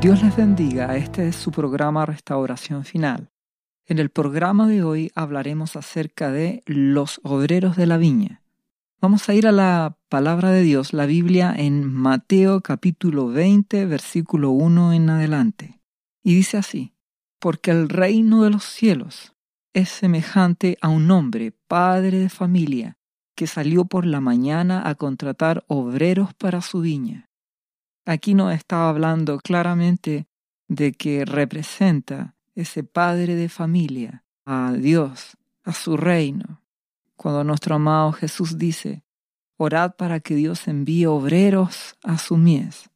Dios 0.00 0.22
les 0.22 0.36
bendiga, 0.36 0.96
este 0.96 1.26
es 1.26 1.34
su 1.34 1.50
programa 1.50 2.06
Restauración 2.06 2.84
Final. 2.84 3.32
En 3.84 3.98
el 3.98 4.10
programa 4.10 4.68
de 4.68 4.84
hoy 4.84 5.10
hablaremos 5.16 5.74
acerca 5.74 6.30
de 6.30 6.62
los 6.66 7.20
obreros 7.24 7.76
de 7.76 7.86
la 7.86 7.96
viña. 7.96 8.40
Vamos 9.00 9.28
a 9.28 9.34
ir 9.34 9.48
a 9.48 9.52
la 9.52 9.98
palabra 10.08 10.52
de 10.52 10.62
Dios, 10.62 10.92
la 10.92 11.04
Biblia, 11.04 11.52
en 11.56 11.92
Mateo 11.92 12.60
capítulo 12.60 13.26
20, 13.26 13.86
versículo 13.86 14.50
1 14.50 14.92
en 14.92 15.10
adelante. 15.10 15.80
Y 16.22 16.36
dice 16.36 16.58
así, 16.58 16.94
porque 17.40 17.72
el 17.72 17.88
reino 17.88 18.44
de 18.44 18.50
los 18.50 18.62
cielos 18.62 19.34
es 19.72 19.88
semejante 19.88 20.78
a 20.80 20.90
un 20.90 21.10
hombre, 21.10 21.52
padre 21.66 22.20
de 22.20 22.28
familia, 22.28 22.98
que 23.34 23.48
salió 23.48 23.84
por 23.84 24.06
la 24.06 24.20
mañana 24.20 24.88
a 24.88 24.94
contratar 24.94 25.64
obreros 25.66 26.34
para 26.34 26.60
su 26.60 26.82
viña 26.82 27.27
Aquí 28.08 28.32
nos 28.32 28.54
estaba 28.54 28.88
hablando 28.88 29.38
claramente 29.38 30.28
de 30.66 30.92
que 30.92 31.26
representa 31.26 32.34
ese 32.54 32.82
padre 32.82 33.34
de 33.34 33.50
familia 33.50 34.24
a 34.46 34.72
Dios, 34.72 35.36
a 35.62 35.74
su 35.74 35.98
reino. 35.98 36.62
Cuando 37.16 37.44
nuestro 37.44 37.74
amado 37.74 38.12
Jesús 38.12 38.56
dice, 38.56 39.04
orad 39.58 39.94
para 39.96 40.20
que 40.20 40.34
Dios 40.36 40.68
envíe 40.68 41.04
obreros 41.04 41.98
a 42.02 42.16
su 42.16 42.38
mies, 42.38 42.88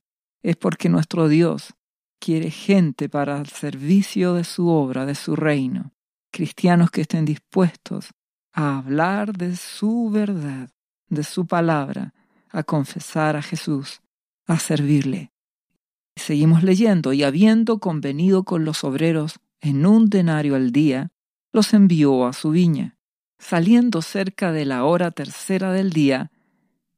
es 0.43 0.57
porque 0.57 0.89
nuestro 0.89 1.29
Dios 1.29 1.75
quiere 2.19 2.51
gente 2.51 3.11
para 3.11 3.37
el 3.37 3.49
servicio 3.49 4.33
de 4.33 4.45
su 4.45 4.69
obra, 4.69 5.05
de 5.05 5.15
su 5.15 5.37
reino, 5.37 5.93
cristianos 6.31 6.91
que 6.91 7.03
estén 7.03 7.27
dispuestos 7.27 8.15
a 8.55 8.79
hablar 8.79 9.37
de 9.37 9.57
su 9.57 10.09
verdad, 10.11 10.71
de 11.11 11.23
su 11.23 11.47
palabra, 11.47 12.15
a 12.49 12.63
confesar 12.63 13.37
a 13.37 13.43
Jesús 13.43 14.01
a 14.47 14.59
servirle. 14.59 15.33
Seguimos 16.17 16.63
leyendo, 16.63 17.13
y 17.13 17.23
habiendo 17.23 17.79
convenido 17.79 18.45
con 18.45 18.65
los 18.65 18.85
obreros 18.85 19.41
en 19.61 19.87
un 19.87 20.09
denario 20.09 20.57
al 20.57 20.73
día, 20.73 21.11
los 21.53 21.73
envió 21.75 22.27
a 22.27 22.33
su 22.33 22.51
viña. 22.51 22.99
Saliendo 23.39 24.03
cerca 24.03 24.53
de 24.53 24.65
la 24.65 24.85
hora 24.85 25.11
tercera 25.11 25.73
del 25.73 25.91
día, 25.91 26.31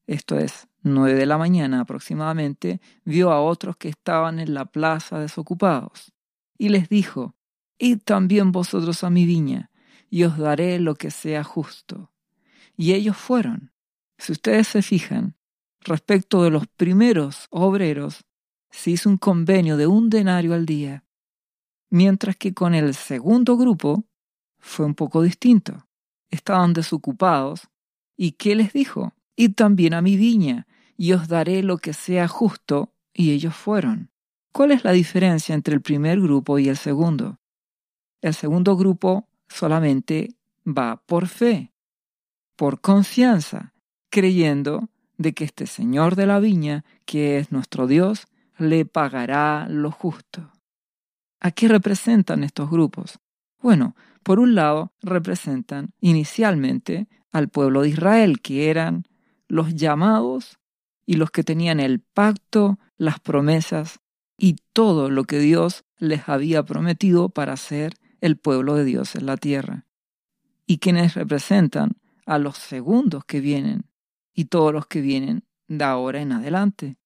esto 0.06 0.38
es, 0.38 0.68
nueve 0.82 1.18
de 1.18 1.26
la 1.26 1.38
mañana 1.38 1.80
aproximadamente, 1.80 2.80
vio 3.04 3.30
a 3.30 3.40
otros 3.40 3.76
que 3.76 3.88
estaban 3.88 4.38
en 4.38 4.52
la 4.52 4.66
plaza 4.66 5.18
desocupados, 5.18 6.12
y 6.58 6.68
les 6.68 6.88
dijo, 6.88 7.34
Id 7.78 8.00
también 8.04 8.52
vosotros 8.52 9.04
a 9.04 9.10
mi 9.10 9.24
viña, 9.24 9.70
y 10.10 10.24
os 10.24 10.38
daré 10.38 10.78
lo 10.78 10.94
que 10.94 11.10
sea 11.10 11.42
justo. 11.42 12.12
Y 12.76 12.92
ellos 12.92 13.16
fueron. 13.16 13.72
Si 14.18 14.32
ustedes 14.32 14.68
se 14.68 14.82
fijan, 14.82 15.36
respecto 15.84 16.42
de 16.42 16.50
los 16.50 16.66
primeros 16.66 17.46
obreros, 17.50 18.24
se 18.70 18.90
hizo 18.90 19.08
un 19.08 19.18
convenio 19.18 19.76
de 19.76 19.86
un 19.86 20.10
denario 20.10 20.54
al 20.54 20.66
día, 20.66 21.04
mientras 21.90 22.36
que 22.36 22.54
con 22.54 22.74
el 22.74 22.94
segundo 22.94 23.56
grupo 23.56 24.04
fue 24.58 24.86
un 24.86 24.94
poco 24.94 25.22
distinto. 25.22 25.86
Estaban 26.30 26.72
desocupados, 26.72 27.68
¿y 28.16 28.32
qué 28.32 28.56
les 28.56 28.72
dijo? 28.72 29.14
Id 29.36 29.54
también 29.54 29.94
a 29.94 30.02
mi 30.02 30.16
viña, 30.16 30.66
y 30.96 31.12
os 31.12 31.28
daré 31.28 31.62
lo 31.62 31.78
que 31.78 31.92
sea 31.92 32.26
justo, 32.26 32.92
y 33.12 33.30
ellos 33.30 33.54
fueron. 33.54 34.10
¿Cuál 34.52 34.72
es 34.72 34.84
la 34.84 34.92
diferencia 34.92 35.54
entre 35.54 35.74
el 35.74 35.82
primer 35.82 36.20
grupo 36.20 36.58
y 36.58 36.68
el 36.68 36.76
segundo? 36.76 37.38
El 38.20 38.34
segundo 38.34 38.76
grupo 38.76 39.28
solamente 39.48 40.34
va 40.66 41.02
por 41.06 41.28
fe, 41.28 41.72
por 42.56 42.80
confianza, 42.80 43.72
creyendo 44.10 44.88
de 45.16 45.32
que 45.32 45.44
este 45.44 45.66
Señor 45.66 46.16
de 46.16 46.26
la 46.26 46.40
viña, 46.40 46.84
que 47.04 47.38
es 47.38 47.52
nuestro 47.52 47.86
Dios, 47.86 48.26
le 48.58 48.84
pagará 48.84 49.66
lo 49.68 49.90
justo. 49.90 50.52
¿A 51.40 51.50
qué 51.50 51.68
representan 51.68 52.44
estos 52.44 52.70
grupos? 52.70 53.18
Bueno, 53.60 53.94
por 54.22 54.40
un 54.40 54.54
lado 54.54 54.92
representan 55.02 55.92
inicialmente 56.00 57.08
al 57.30 57.48
pueblo 57.48 57.82
de 57.82 57.90
Israel, 57.90 58.40
que 58.40 58.70
eran 58.70 59.04
los 59.48 59.74
llamados 59.74 60.58
y 61.06 61.14
los 61.14 61.30
que 61.30 61.44
tenían 61.44 61.80
el 61.80 62.00
pacto, 62.00 62.78
las 62.96 63.20
promesas 63.20 64.00
y 64.38 64.56
todo 64.72 65.10
lo 65.10 65.24
que 65.24 65.38
Dios 65.38 65.84
les 65.98 66.28
había 66.28 66.64
prometido 66.64 67.28
para 67.28 67.56
ser 67.56 67.94
el 68.20 68.36
pueblo 68.36 68.74
de 68.74 68.84
Dios 68.84 69.14
en 69.14 69.26
la 69.26 69.36
tierra. 69.36 69.86
Y 70.66 70.78
quienes 70.78 71.14
representan 71.14 71.98
a 72.26 72.38
los 72.38 72.56
segundos 72.56 73.24
que 73.26 73.40
vienen, 73.40 73.84
y 74.34 74.46
todos 74.46 74.72
los 74.72 74.86
que 74.86 75.00
vienen 75.00 75.44
de 75.68 75.84
ahora 75.84 76.20
en 76.20 76.32
adelante. 76.32 76.96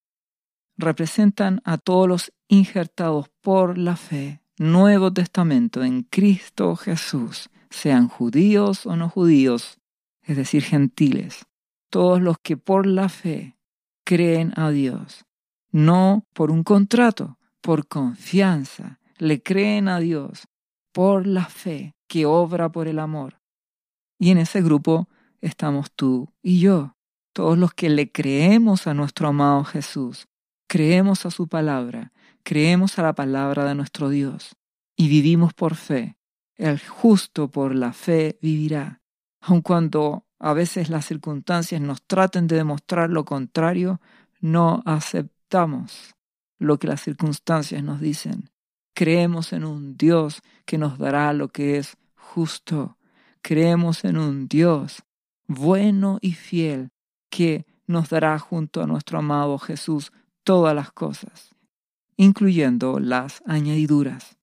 Representan 0.76 1.60
a 1.64 1.78
todos 1.78 2.08
los 2.08 2.32
injertados 2.48 3.28
por 3.40 3.78
la 3.78 3.96
fe, 3.96 4.42
Nuevo 4.58 5.12
Testamento 5.12 5.84
en 5.84 6.02
Cristo 6.02 6.74
Jesús, 6.74 7.50
sean 7.70 8.08
judíos 8.08 8.86
o 8.86 8.96
no 8.96 9.08
judíos, 9.08 9.78
es 10.22 10.36
decir, 10.36 10.62
gentiles, 10.62 11.46
todos 11.90 12.20
los 12.20 12.38
que 12.38 12.56
por 12.56 12.86
la 12.86 13.08
fe 13.08 13.56
creen 14.04 14.52
a 14.56 14.70
Dios, 14.70 15.26
no 15.70 16.26
por 16.32 16.50
un 16.50 16.64
contrato, 16.64 17.38
por 17.60 17.86
confianza, 17.86 19.00
le 19.18 19.42
creen 19.42 19.88
a 19.88 20.00
Dios, 20.00 20.48
por 20.92 21.26
la 21.26 21.44
fe 21.44 21.94
que 22.06 22.24
obra 22.24 22.70
por 22.70 22.88
el 22.88 22.98
amor. 22.98 23.40
Y 24.18 24.30
en 24.30 24.38
ese 24.38 24.62
grupo 24.62 25.08
estamos 25.40 25.92
tú 25.92 26.32
y 26.42 26.60
yo 26.60 26.96
todos 27.32 27.56
los 27.58 27.74
que 27.74 27.88
le 27.88 28.10
creemos 28.10 28.86
a 28.86 28.94
nuestro 28.94 29.28
amado 29.28 29.64
Jesús, 29.64 30.28
creemos 30.66 31.26
a 31.26 31.30
su 31.30 31.48
palabra, 31.48 32.12
creemos 32.42 32.98
a 32.98 33.02
la 33.02 33.14
palabra 33.14 33.64
de 33.64 33.74
nuestro 33.74 34.08
Dios 34.08 34.56
y 34.96 35.08
vivimos 35.08 35.54
por 35.54 35.74
fe. 35.74 36.16
El 36.56 36.80
justo 36.80 37.50
por 37.50 37.74
la 37.74 37.92
fe 37.92 38.38
vivirá. 38.42 39.00
Aun 39.40 39.62
cuando 39.62 40.26
a 40.40 40.52
veces 40.52 40.90
las 40.90 41.06
circunstancias 41.06 41.80
nos 41.80 42.02
traten 42.02 42.46
de 42.48 42.56
demostrar 42.56 43.10
lo 43.10 43.24
contrario, 43.24 44.00
no 44.40 44.82
aceptamos 44.84 46.14
lo 46.58 46.78
que 46.78 46.88
las 46.88 47.00
circunstancias 47.00 47.82
nos 47.82 48.00
dicen. 48.00 48.50
Creemos 48.94 49.52
en 49.52 49.64
un 49.64 49.96
Dios 49.96 50.42
que 50.64 50.78
nos 50.78 50.98
dará 50.98 51.32
lo 51.32 51.48
que 51.48 51.78
es 51.78 51.96
justo. 52.16 52.98
Creemos 53.42 54.04
en 54.04 54.18
un 54.18 54.48
Dios 54.48 55.04
bueno 55.46 56.18
y 56.20 56.32
fiel 56.32 56.90
que 57.28 57.66
nos 57.86 58.10
dará 58.10 58.38
junto 58.38 58.82
a 58.82 58.86
nuestro 58.86 59.18
amado 59.18 59.58
Jesús 59.58 60.12
todas 60.44 60.74
las 60.74 60.92
cosas, 60.92 61.54
incluyendo 62.16 63.00
las 63.00 63.42
añadiduras. 63.46 64.38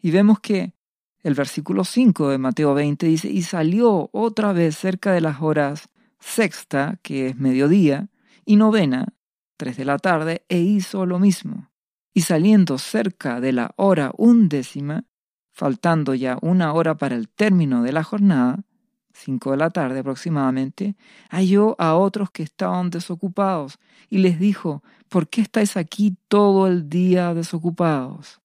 Y 0.00 0.10
vemos 0.10 0.40
que 0.40 0.74
el 1.22 1.34
versículo 1.34 1.84
5 1.84 2.30
de 2.30 2.38
Mateo 2.38 2.74
20 2.74 3.06
dice, 3.06 3.28
y 3.30 3.42
salió 3.42 4.08
otra 4.12 4.52
vez 4.52 4.76
cerca 4.76 5.12
de 5.12 5.20
las 5.20 5.42
horas 5.42 5.88
sexta, 6.18 6.98
que 7.02 7.28
es 7.28 7.36
mediodía, 7.36 8.08
y 8.44 8.56
novena, 8.56 9.14
tres 9.56 9.76
de 9.76 9.84
la 9.84 9.98
tarde, 9.98 10.44
e 10.48 10.58
hizo 10.58 11.06
lo 11.06 11.18
mismo. 11.18 11.70
Y 12.14 12.22
saliendo 12.22 12.78
cerca 12.78 13.40
de 13.40 13.52
la 13.52 13.72
hora 13.76 14.12
undécima, 14.16 15.04
faltando 15.52 16.14
ya 16.14 16.38
una 16.40 16.72
hora 16.72 16.96
para 16.96 17.16
el 17.16 17.28
término 17.28 17.82
de 17.82 17.92
la 17.92 18.02
jornada, 18.02 18.64
cinco 19.20 19.52
de 19.52 19.58
la 19.58 19.70
tarde 19.70 20.00
aproximadamente, 20.00 20.96
halló 21.28 21.76
a 21.78 21.94
otros 21.94 22.30
que 22.30 22.42
estaban 22.42 22.90
desocupados 22.90 23.78
y 24.08 24.18
les 24.18 24.38
dijo, 24.38 24.82
¿por 25.08 25.28
qué 25.28 25.40
estáis 25.40 25.76
aquí 25.76 26.16
todo 26.28 26.66
el 26.66 26.88
día 26.88 27.34
desocupados? 27.34 28.40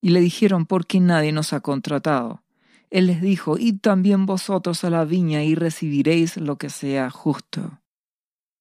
Y 0.00 0.10
le 0.10 0.20
dijeron, 0.20 0.66
porque 0.66 1.00
nadie 1.00 1.32
nos 1.32 1.52
ha 1.52 1.60
contratado. 1.60 2.42
Él 2.90 3.06
les 3.06 3.20
dijo, 3.20 3.58
id 3.58 3.78
también 3.80 4.26
vosotros 4.26 4.82
a 4.84 4.90
la 4.90 5.04
viña 5.04 5.44
y 5.44 5.54
recibiréis 5.54 6.36
lo 6.36 6.56
que 6.56 6.70
sea 6.70 7.10
justo. 7.10 7.80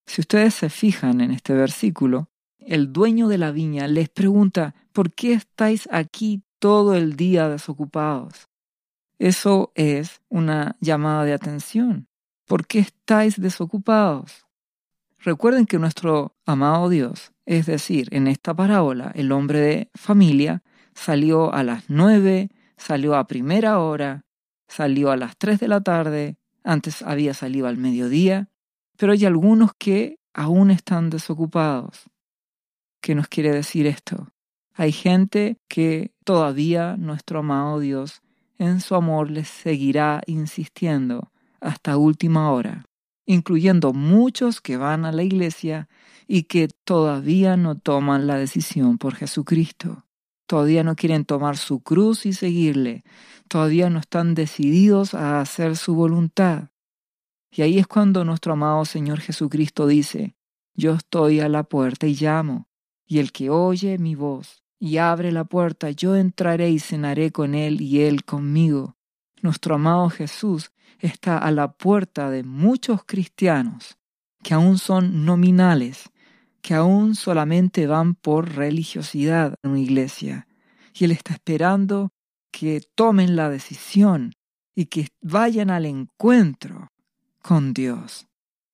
Si 0.05 0.21
ustedes 0.21 0.53
se 0.53 0.69
fijan 0.69 1.21
en 1.21 1.31
este 1.31 1.53
versículo, 1.53 2.29
el 2.59 2.91
dueño 2.91 3.27
de 3.27 3.37
la 3.37 3.51
viña 3.51 3.87
les 3.87 4.09
pregunta, 4.09 4.75
¿por 4.91 5.11
qué 5.13 5.33
estáis 5.33 5.87
aquí 5.91 6.43
todo 6.59 6.93
el 6.93 7.15
día 7.15 7.47
desocupados? 7.47 8.48
Eso 9.19 9.73
es 9.75 10.21
una 10.29 10.77
llamada 10.79 11.25
de 11.25 11.33
atención. 11.33 12.07
¿Por 12.47 12.65
qué 12.65 12.79
estáis 12.79 13.39
desocupados? 13.39 14.47
Recuerden 15.19 15.65
que 15.65 15.77
nuestro 15.77 16.37
amado 16.45 16.87
Dios, 16.87 17.33
es 17.45 17.65
decir, 17.65 18.07
en 18.11 18.27
esta 18.27 18.53
parábola, 18.53 19.11
el 19.13 19.33
hombre 19.33 19.59
de 19.59 19.89
familia, 19.93 20.63
salió 20.93 21.53
a 21.53 21.63
las 21.63 21.89
nueve, 21.89 22.49
salió 22.77 23.15
a 23.15 23.27
primera 23.27 23.79
hora, 23.79 24.23
salió 24.69 25.11
a 25.11 25.17
las 25.17 25.35
tres 25.37 25.59
de 25.59 25.67
la 25.67 25.81
tarde, 25.81 26.37
antes 26.63 27.01
había 27.01 27.33
salido 27.33 27.67
al 27.67 27.75
mediodía, 27.75 28.49
pero 28.97 29.11
hay 29.11 29.25
algunos 29.25 29.71
que 29.77 30.19
aún 30.33 30.71
están 30.71 31.09
desocupados. 31.09 32.09
¿Qué 33.01 33.15
nos 33.15 33.27
quiere 33.27 33.51
decir 33.51 33.85
esto? 33.85 34.31
Hay 34.73 34.93
gente 34.93 35.57
que 35.67 36.13
todavía 36.23 36.95
nuestro 36.95 37.39
amado 37.39 37.79
Dios 37.79 38.21
en 38.59 38.81
su 38.81 38.93
amor 38.93 39.31
les 39.31 39.47
seguirá 39.47 40.21
insistiendo 40.27 41.31
hasta 41.59 41.97
última 41.97 42.51
hora. 42.51 42.85
incluyendo 43.25 43.93
muchos 43.93 44.59
que 44.59 44.75
van 44.77 45.05
a 45.05 45.11
la 45.11 45.21
iglesia 45.21 45.87
y 46.27 46.43
que 46.43 46.67
todavía 46.83 47.57
no 47.57 47.77
toman 47.77 48.25
la 48.25 48.37
decisión 48.37 48.97
por 48.97 49.13
Jesucristo. 49.13 50.03
Todavía 50.47 50.83
no 50.83 50.95
quieren 50.95 51.25
tomar 51.25 51.55
su 51.57 51.81
cruz 51.81 52.25
y 52.25 52.33
seguirle. 52.33 53.03
Todavía 53.47 53.91
no 53.91 53.99
están 53.99 54.33
decididos 54.33 55.13
a 55.13 55.41
hacer 55.41 55.77
su 55.77 55.93
voluntad. 55.93 56.69
Y 57.51 57.61
ahí 57.61 57.77
es 57.77 57.85
cuando 57.85 58.25
nuestro 58.25 58.53
amado 58.53 58.83
Señor 58.83 59.19
Jesucristo 59.19 59.85
dice, 59.85 60.35
yo 60.73 60.95
estoy 60.95 61.39
a 61.39 61.49
la 61.49 61.61
puerta 61.61 62.07
y 62.07 62.15
llamo, 62.15 62.67
y 63.05 63.19
el 63.19 63.31
que 63.31 63.51
oye 63.51 63.99
mi 63.99 64.15
voz 64.15 64.63
y 64.79 64.97
abre 64.97 65.31
la 65.31 65.43
puerta, 65.43 65.91
yo 65.91 66.15
entraré 66.15 66.69
y 66.69 66.79
cenaré 66.79 67.31
con 67.31 67.53
él 67.53 67.81
y 67.81 68.01
él 68.01 68.23
conmigo. 68.23 68.95
Nuestro 69.41 69.75
amado 69.75 70.09
Jesús 70.09 70.71
está 70.99 71.37
a 71.37 71.51
la 71.51 71.73
puerta 71.73 72.29
de 72.29 72.43
muchos 72.43 73.03
cristianos 73.05 73.97
que 74.41 74.53
aún 74.53 74.77
son 74.77 75.25
nominales, 75.25 76.09
que 76.61 76.73
aún 76.73 77.15
solamente 77.15 77.87
van 77.87 78.15
por 78.15 78.55
religiosidad 78.55 79.55
en 79.63 79.71
una 79.71 79.79
iglesia. 79.79 80.47
Y 80.93 81.05
Él 81.05 81.11
está 81.11 81.33
esperando 81.33 82.11
que 82.51 82.81
tomen 82.95 83.35
la 83.35 83.49
decisión 83.49 84.33
y 84.75 84.85
que 84.85 85.07
vayan 85.21 85.69
al 85.69 85.85
encuentro 85.85 86.89
con 87.41 87.73
Dios 87.73 88.27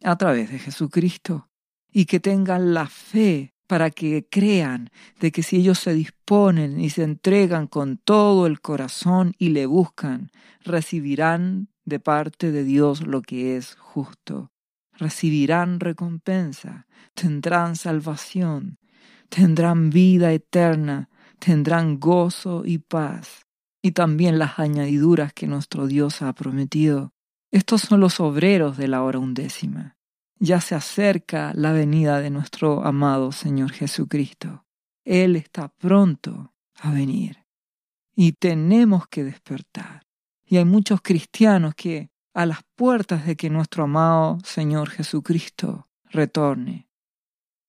a 0.03 0.15
través 0.17 0.51
de 0.51 0.59
Jesucristo 0.59 1.49
y 1.91 2.05
que 2.05 2.19
tengan 2.19 2.73
la 2.73 2.87
fe 2.87 3.54
para 3.67 3.89
que 3.89 4.27
crean 4.29 4.89
de 5.19 5.31
que 5.31 5.43
si 5.43 5.57
ellos 5.57 5.79
se 5.79 5.93
disponen 5.93 6.79
y 6.79 6.89
se 6.89 7.03
entregan 7.03 7.67
con 7.67 7.97
todo 7.97 8.47
el 8.47 8.61
corazón 8.61 9.33
y 9.37 9.49
le 9.49 9.65
buscan, 9.65 10.31
recibirán 10.63 11.69
de 11.85 11.99
parte 11.99 12.51
de 12.51 12.63
Dios 12.63 13.05
lo 13.05 13.21
que 13.21 13.57
es 13.57 13.75
justo. 13.75 14.51
Recibirán 14.93 15.79
recompensa, 15.79 16.87
tendrán 17.13 17.75
salvación, 17.75 18.79
tendrán 19.29 19.89
vida 19.89 20.31
eterna, 20.31 21.09
tendrán 21.39 21.99
gozo 21.99 22.63
y 22.65 22.77
paz, 22.77 23.45
y 23.81 23.91
también 23.91 24.39
las 24.39 24.57
añadiduras 24.57 25.33
que 25.33 25.47
nuestro 25.47 25.87
Dios 25.87 26.21
ha 26.21 26.33
prometido. 26.33 27.13
Estos 27.51 27.81
son 27.81 27.99
los 27.99 28.19
obreros 28.19 28.77
de 28.77 28.87
la 28.87 29.03
hora 29.03 29.19
undécima. 29.19 29.94
Ya 30.37 30.59
se 30.59 30.75
acerca 30.75 31.53
la 31.55 31.71
venida 31.71 32.19
de 32.19 32.29
nuestro 32.29 32.83
amado 32.85 33.31
Señor 33.31 33.71
Jesucristo. 33.71 34.65
Él 35.05 35.35
está 35.35 35.69
pronto 35.69 36.53
a 36.75 36.91
venir. 36.91 37.45
Y 38.15 38.33
tenemos 38.33 39.07
que 39.07 39.23
despertar. 39.23 40.05
Y 40.43 40.57
hay 40.57 40.65
muchos 40.65 41.01
cristianos 41.01 41.73
que 41.75 42.09
a 42.33 42.45
las 42.45 42.59
puertas 42.75 43.25
de 43.25 43.37
que 43.37 43.49
nuestro 43.49 43.85
amado 43.85 44.39
Señor 44.43 44.89
Jesucristo 44.89 45.87
retorne, 46.03 46.89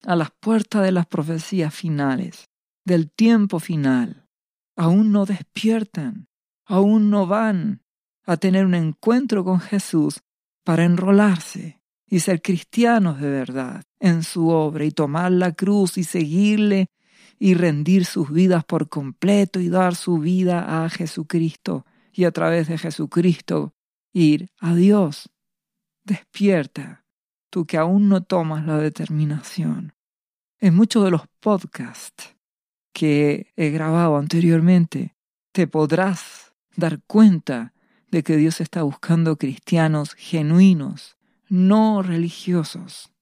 a 0.02 0.16
las 0.16 0.30
puertas 0.32 0.82
de 0.82 0.92
las 0.92 1.06
profecías 1.06 1.72
finales, 1.72 2.48
del 2.84 3.10
tiempo 3.10 3.60
final, 3.60 4.28
aún 4.76 5.12
no 5.12 5.24
despiertan, 5.24 6.28
aún 6.64 7.10
no 7.10 7.26
van 7.26 7.82
a 8.24 8.36
tener 8.36 8.66
un 8.66 8.74
encuentro 8.74 9.44
con 9.44 9.60
Jesús 9.60 10.22
para 10.64 10.84
enrolarse 10.84 11.75
y 12.08 12.20
ser 12.20 12.40
cristianos 12.40 13.20
de 13.20 13.30
verdad 13.30 13.84
en 13.98 14.22
su 14.22 14.48
obra 14.48 14.84
y 14.84 14.90
tomar 14.90 15.32
la 15.32 15.52
cruz 15.52 15.98
y 15.98 16.04
seguirle 16.04 16.90
y 17.38 17.54
rendir 17.54 18.04
sus 18.04 18.30
vidas 18.30 18.64
por 18.64 18.88
completo 18.88 19.60
y 19.60 19.68
dar 19.68 19.94
su 19.94 20.18
vida 20.18 20.84
a 20.84 20.88
Jesucristo 20.88 21.84
y 22.12 22.24
a 22.24 22.30
través 22.30 22.68
de 22.68 22.78
Jesucristo 22.78 23.74
ir 24.12 24.48
a 24.58 24.74
Dios. 24.74 25.30
Despierta, 26.04 27.04
tú 27.50 27.66
que 27.66 27.76
aún 27.76 28.08
no 28.08 28.22
tomas 28.22 28.64
la 28.66 28.78
determinación. 28.78 29.94
En 30.58 30.74
muchos 30.74 31.04
de 31.04 31.10
los 31.10 31.22
podcasts 31.40 32.36
que 32.92 33.52
he 33.56 33.70
grabado 33.70 34.16
anteriormente, 34.16 35.16
te 35.52 35.66
podrás 35.66 36.54
dar 36.76 37.02
cuenta 37.06 37.74
de 38.10 38.22
que 38.22 38.36
Dios 38.36 38.60
está 38.60 38.82
buscando 38.82 39.36
cristianos 39.36 40.14
genuinos, 40.14 41.15
no 41.48 42.02
religiosos. 42.02 43.12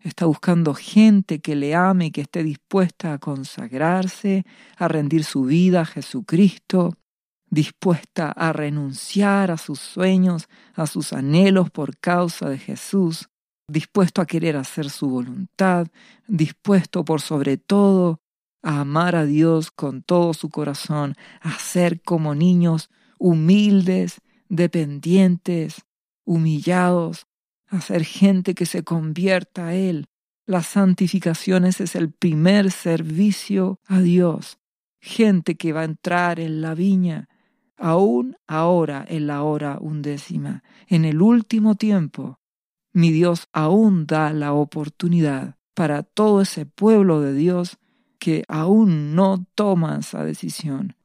Está 0.00 0.26
buscando 0.26 0.74
gente 0.74 1.40
que 1.40 1.56
le 1.56 1.74
ame 1.74 2.06
y 2.06 2.10
que 2.10 2.20
esté 2.20 2.44
dispuesta 2.44 3.12
a 3.12 3.18
consagrarse, 3.18 4.44
a 4.76 4.88
rendir 4.88 5.24
su 5.24 5.44
vida 5.44 5.80
a 5.80 5.84
Jesucristo, 5.84 6.94
dispuesta 7.50 8.30
a 8.30 8.52
renunciar 8.52 9.50
a 9.50 9.56
sus 9.56 9.80
sueños, 9.80 10.48
a 10.74 10.86
sus 10.86 11.12
anhelos 11.12 11.70
por 11.70 11.96
causa 11.98 12.48
de 12.48 12.58
Jesús, 12.58 13.28
dispuesto 13.68 14.20
a 14.20 14.26
querer 14.26 14.56
hacer 14.56 14.90
su 14.90 15.08
voluntad, 15.08 15.88
dispuesto 16.28 17.04
por 17.04 17.20
sobre 17.20 17.56
todo 17.56 18.20
a 18.62 18.80
amar 18.80 19.16
a 19.16 19.24
Dios 19.24 19.70
con 19.70 20.02
todo 20.02 20.34
su 20.34 20.50
corazón, 20.50 21.14
a 21.40 21.52
ser 21.58 22.00
como 22.02 22.34
niños 22.34 22.90
humildes, 23.18 24.20
dependientes, 24.48 25.82
humillados, 26.24 27.26
a 27.68 27.80
ser 27.80 28.04
gente 28.04 28.54
que 28.54 28.66
se 28.66 28.84
convierta 28.84 29.68
a 29.68 29.74
Él. 29.74 30.06
Las 30.46 30.66
santificaciones 30.66 31.80
es 31.80 31.96
el 31.96 32.12
primer 32.12 32.70
servicio 32.70 33.80
a 33.86 34.00
Dios. 34.00 34.58
Gente 35.00 35.56
que 35.56 35.72
va 35.72 35.80
a 35.82 35.84
entrar 35.84 36.40
en 36.40 36.60
la 36.60 36.74
viña, 36.74 37.28
aún 37.76 38.36
ahora 38.46 39.04
en 39.08 39.26
la 39.26 39.42
hora 39.42 39.78
undécima, 39.80 40.62
en 40.88 41.04
el 41.04 41.20
último 41.20 41.74
tiempo, 41.74 42.40
mi 42.92 43.10
Dios 43.10 43.48
aún 43.52 44.06
da 44.06 44.32
la 44.32 44.52
oportunidad 44.52 45.56
para 45.74 46.02
todo 46.02 46.40
ese 46.40 46.64
pueblo 46.64 47.20
de 47.20 47.34
Dios 47.34 47.76
que 48.18 48.44
aún 48.48 49.14
no 49.14 49.44
toma 49.54 49.98
esa 49.98 50.24
decisión. 50.24 50.96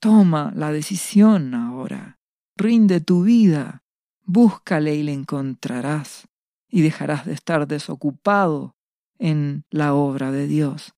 Toma 0.00 0.52
la 0.54 0.70
decisión 0.70 1.54
ahora. 1.54 2.18
Rinde 2.56 3.00
tu 3.00 3.22
vida. 3.22 3.82
Búscale 4.30 4.94
y 4.94 5.02
le 5.02 5.12
encontrarás. 5.12 6.28
Y 6.70 6.82
dejarás 6.82 7.24
de 7.24 7.32
estar 7.32 7.66
desocupado 7.66 8.76
en 9.18 9.64
la 9.70 9.94
obra 9.94 10.30
de 10.30 10.46
Dios. 10.46 10.94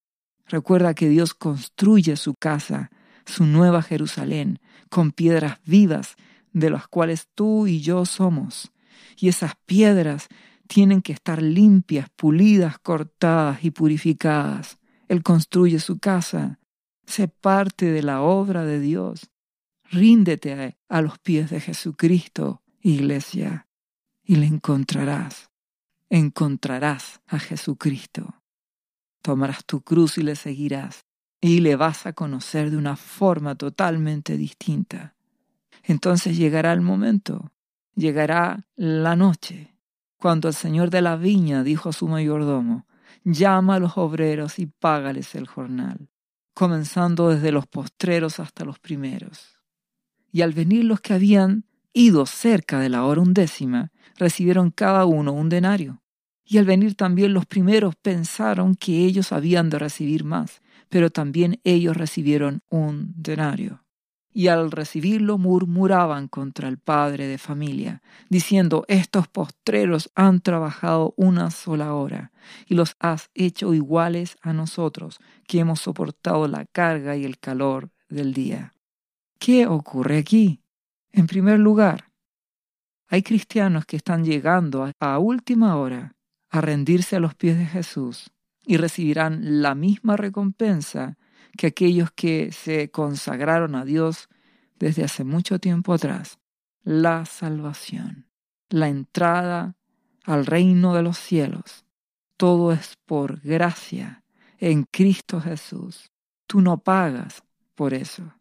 Recuerda 0.46 0.94
que 0.94 1.08
Dios 1.08 1.32
construye 1.32 2.16
su 2.16 2.34
casa 2.34 2.90
su 3.30 3.46
nueva 3.46 3.82
Jerusalén, 3.82 4.58
con 4.88 5.12
piedras 5.12 5.60
vivas, 5.64 6.16
de 6.52 6.70
las 6.70 6.88
cuales 6.88 7.28
tú 7.34 7.66
y 7.66 7.80
yo 7.80 8.04
somos. 8.04 8.72
Y 9.16 9.28
esas 9.28 9.54
piedras 9.66 10.28
tienen 10.66 11.00
que 11.00 11.12
estar 11.12 11.40
limpias, 11.40 12.08
pulidas, 12.16 12.78
cortadas 12.78 13.64
y 13.64 13.70
purificadas. 13.70 14.78
Él 15.08 15.22
construye 15.22 15.78
su 15.78 15.98
casa. 15.98 16.58
Sé 17.06 17.28
parte 17.28 17.90
de 17.90 18.02
la 18.02 18.22
obra 18.22 18.64
de 18.64 18.80
Dios. 18.80 19.30
Ríndete 19.84 20.78
a 20.88 21.02
los 21.02 21.18
pies 21.18 21.50
de 21.50 21.60
Jesucristo, 21.60 22.59
iglesia, 22.80 23.68
y 24.22 24.36
le 24.36 24.46
encontrarás. 24.46 25.50
Encontrarás 26.08 27.20
a 27.26 27.38
Jesucristo. 27.38 28.34
Tomarás 29.22 29.64
tu 29.64 29.82
cruz 29.82 30.18
y 30.18 30.22
le 30.22 30.36
seguirás 30.36 31.04
y 31.40 31.60
le 31.60 31.76
vas 31.76 32.06
a 32.06 32.12
conocer 32.12 32.70
de 32.70 32.76
una 32.76 32.96
forma 32.96 33.54
totalmente 33.54 34.36
distinta. 34.36 35.14
Entonces 35.82 36.36
llegará 36.36 36.72
el 36.72 36.82
momento, 36.82 37.52
llegará 37.94 38.66
la 38.76 39.16
noche, 39.16 39.74
cuando 40.18 40.48
el 40.48 40.54
señor 40.54 40.90
de 40.90 41.00
la 41.00 41.16
viña 41.16 41.62
dijo 41.62 41.88
a 41.88 41.92
su 41.94 42.06
mayordomo, 42.08 42.86
llama 43.24 43.76
a 43.76 43.78
los 43.78 43.96
obreros 43.96 44.58
y 44.58 44.66
págales 44.66 45.34
el 45.34 45.46
jornal, 45.46 46.10
comenzando 46.52 47.30
desde 47.30 47.52
los 47.52 47.66
postreros 47.66 48.38
hasta 48.38 48.64
los 48.64 48.78
primeros. 48.78 49.58
Y 50.30 50.42
al 50.42 50.52
venir 50.52 50.84
los 50.84 51.00
que 51.00 51.14
habían 51.14 51.64
ido 51.92 52.26
cerca 52.26 52.80
de 52.80 52.88
la 52.88 53.04
hora 53.04 53.20
undécima, 53.20 53.90
recibieron 54.16 54.70
cada 54.70 55.04
uno 55.04 55.32
un 55.32 55.48
denario. 55.48 56.02
Y 56.44 56.58
al 56.58 56.64
venir 56.64 56.94
también 56.94 57.32
los 57.32 57.46
primeros 57.46 57.94
pensaron 57.96 58.74
que 58.74 59.04
ellos 59.04 59.32
habían 59.32 59.70
de 59.70 59.78
recibir 59.78 60.24
más, 60.24 60.62
pero 60.88 61.10
también 61.10 61.60
ellos 61.64 61.96
recibieron 61.96 62.62
un 62.68 63.12
denario. 63.16 63.84
Y 64.32 64.48
al 64.48 64.70
recibirlo 64.70 65.38
murmuraban 65.38 66.28
contra 66.28 66.68
el 66.68 66.78
padre 66.78 67.26
de 67.26 67.38
familia, 67.38 68.02
diciendo, 68.28 68.84
estos 68.88 69.26
postreros 69.26 70.10
han 70.14 70.40
trabajado 70.40 71.14
una 71.16 71.50
sola 71.50 71.94
hora, 71.94 72.32
y 72.66 72.74
los 72.74 72.96
has 73.00 73.30
hecho 73.34 73.74
iguales 73.74 74.36
a 74.40 74.52
nosotros, 74.52 75.18
que 75.46 75.60
hemos 75.60 75.80
soportado 75.80 76.46
la 76.46 76.64
carga 76.64 77.16
y 77.16 77.24
el 77.24 77.38
calor 77.38 77.90
del 78.08 78.32
día. 78.32 78.74
¿Qué 79.38 79.66
ocurre 79.66 80.18
aquí? 80.18 80.60
En 81.12 81.26
primer 81.26 81.58
lugar, 81.58 82.10
hay 83.08 83.22
cristianos 83.22 83.86
que 83.86 83.96
están 83.96 84.24
llegando 84.24 84.90
a 85.00 85.18
última 85.18 85.76
hora 85.76 86.14
a 86.48 86.60
rendirse 86.60 87.16
a 87.16 87.20
los 87.20 87.34
pies 87.34 87.58
de 87.58 87.66
Jesús 87.66 88.30
y 88.64 88.76
recibirán 88.76 89.62
la 89.62 89.74
misma 89.74 90.16
recompensa 90.16 91.18
que 91.56 91.68
aquellos 91.68 92.12
que 92.12 92.52
se 92.52 92.90
consagraron 92.90 93.74
a 93.74 93.84
Dios 93.84 94.28
desde 94.78 95.04
hace 95.04 95.24
mucho 95.24 95.58
tiempo 95.58 95.92
atrás, 95.92 96.38
la 96.82 97.24
salvación, 97.26 98.28
la 98.68 98.88
entrada 98.88 99.76
al 100.24 100.46
reino 100.46 100.94
de 100.94 101.02
los 101.02 101.18
cielos. 101.18 101.84
Todo 102.36 102.72
es 102.72 102.96
por 103.04 103.40
gracia 103.40 104.22
en 104.58 104.84
Cristo 104.84 105.40
Jesús. 105.40 106.10
Tú 106.46 106.60
no 106.60 106.78
pagas 106.78 107.42
por 107.74 107.92
eso. 107.92 108.39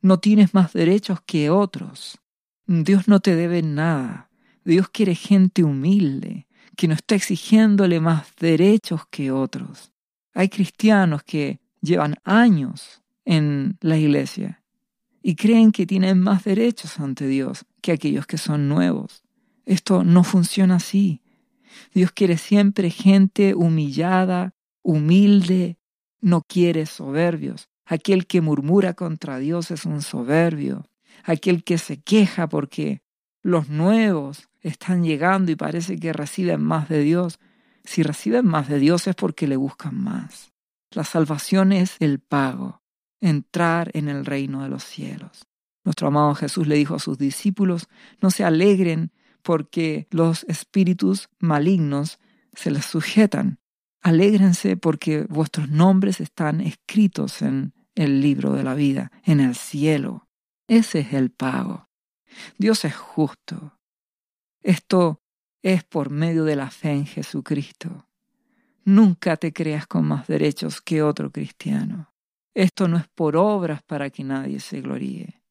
No 0.00 0.18
tienes 0.20 0.54
más 0.54 0.72
derechos 0.72 1.20
que 1.26 1.50
otros. 1.50 2.18
Dios 2.66 3.08
no 3.08 3.20
te 3.20 3.34
debe 3.34 3.62
nada. 3.62 4.30
Dios 4.64 4.88
quiere 4.90 5.14
gente 5.14 5.64
humilde, 5.64 6.46
que 6.76 6.88
no 6.88 6.94
está 6.94 7.14
exigiéndole 7.14 8.00
más 8.00 8.28
derechos 8.38 9.02
que 9.10 9.32
otros. 9.32 9.92
Hay 10.34 10.48
cristianos 10.48 11.22
que 11.24 11.60
llevan 11.80 12.16
años 12.24 13.02
en 13.24 13.76
la 13.80 13.96
iglesia 13.96 14.62
y 15.22 15.34
creen 15.34 15.72
que 15.72 15.86
tienen 15.86 16.20
más 16.20 16.44
derechos 16.44 17.00
ante 17.00 17.26
Dios 17.26 17.64
que 17.82 17.92
aquellos 17.92 18.26
que 18.26 18.38
son 18.38 18.68
nuevos. 18.68 19.22
Esto 19.66 20.04
no 20.04 20.24
funciona 20.24 20.76
así. 20.76 21.22
Dios 21.92 22.12
quiere 22.12 22.38
siempre 22.38 22.90
gente 22.90 23.54
humillada, 23.54 24.54
humilde, 24.82 25.78
no 26.20 26.42
quiere 26.42 26.86
soberbios. 26.86 27.68
Aquel 27.90 28.26
que 28.26 28.42
murmura 28.42 28.92
contra 28.92 29.38
Dios 29.38 29.70
es 29.70 29.86
un 29.86 30.02
soberbio. 30.02 30.86
Aquel 31.24 31.64
que 31.64 31.78
se 31.78 32.02
queja 32.02 32.46
porque 32.46 33.02
los 33.42 33.70
nuevos 33.70 34.50
están 34.60 35.02
llegando 35.02 35.50
y 35.50 35.56
parece 35.56 35.98
que 35.98 36.12
reciben 36.12 36.62
más 36.62 36.90
de 36.90 37.00
Dios. 37.00 37.40
Si 37.84 38.02
reciben 38.02 38.46
más 38.46 38.68
de 38.68 38.78
Dios 38.78 39.06
es 39.06 39.14
porque 39.14 39.48
le 39.48 39.56
buscan 39.56 39.98
más. 39.98 40.52
La 40.90 41.02
salvación 41.02 41.72
es 41.72 41.96
el 41.98 42.18
pago, 42.18 42.82
entrar 43.22 43.90
en 43.94 44.08
el 44.08 44.26
reino 44.26 44.62
de 44.62 44.68
los 44.68 44.84
cielos. 44.84 45.46
Nuestro 45.82 46.08
amado 46.08 46.34
Jesús 46.34 46.66
le 46.66 46.74
dijo 46.74 46.94
a 46.94 46.98
sus 46.98 47.16
discípulos, 47.16 47.88
no 48.20 48.30
se 48.30 48.44
alegren 48.44 49.12
porque 49.42 50.08
los 50.10 50.44
espíritus 50.44 51.30
malignos 51.38 52.18
se 52.52 52.70
les 52.70 52.84
sujetan. 52.84 53.60
Alégrense 54.02 54.76
porque 54.76 55.22
vuestros 55.22 55.70
nombres 55.70 56.20
están 56.20 56.60
escritos 56.60 57.40
en 57.40 57.72
el 57.98 58.20
libro 58.20 58.52
de 58.52 58.62
la 58.62 58.74
vida, 58.74 59.10
en 59.24 59.40
el 59.40 59.56
cielo. 59.56 60.28
Ese 60.68 61.00
es 61.00 61.12
el 61.14 61.30
pago. 61.30 61.88
Dios 62.56 62.84
es 62.84 62.94
justo. 62.94 63.78
Esto 64.62 65.20
es 65.62 65.82
por 65.82 66.10
medio 66.10 66.44
de 66.44 66.54
la 66.54 66.70
fe 66.70 66.92
en 66.92 67.06
Jesucristo. 67.06 68.06
Nunca 68.84 69.36
te 69.36 69.52
creas 69.52 69.88
con 69.88 70.06
más 70.06 70.28
derechos 70.28 70.80
que 70.80 71.02
otro 71.02 71.32
cristiano. 71.32 72.14
Esto 72.54 72.86
no 72.86 72.98
es 72.98 73.08
por 73.08 73.36
obras 73.36 73.82
para 73.82 74.10
que 74.10 74.22
nadie 74.22 74.60
se 74.60 74.80
gloríe. 74.80 75.42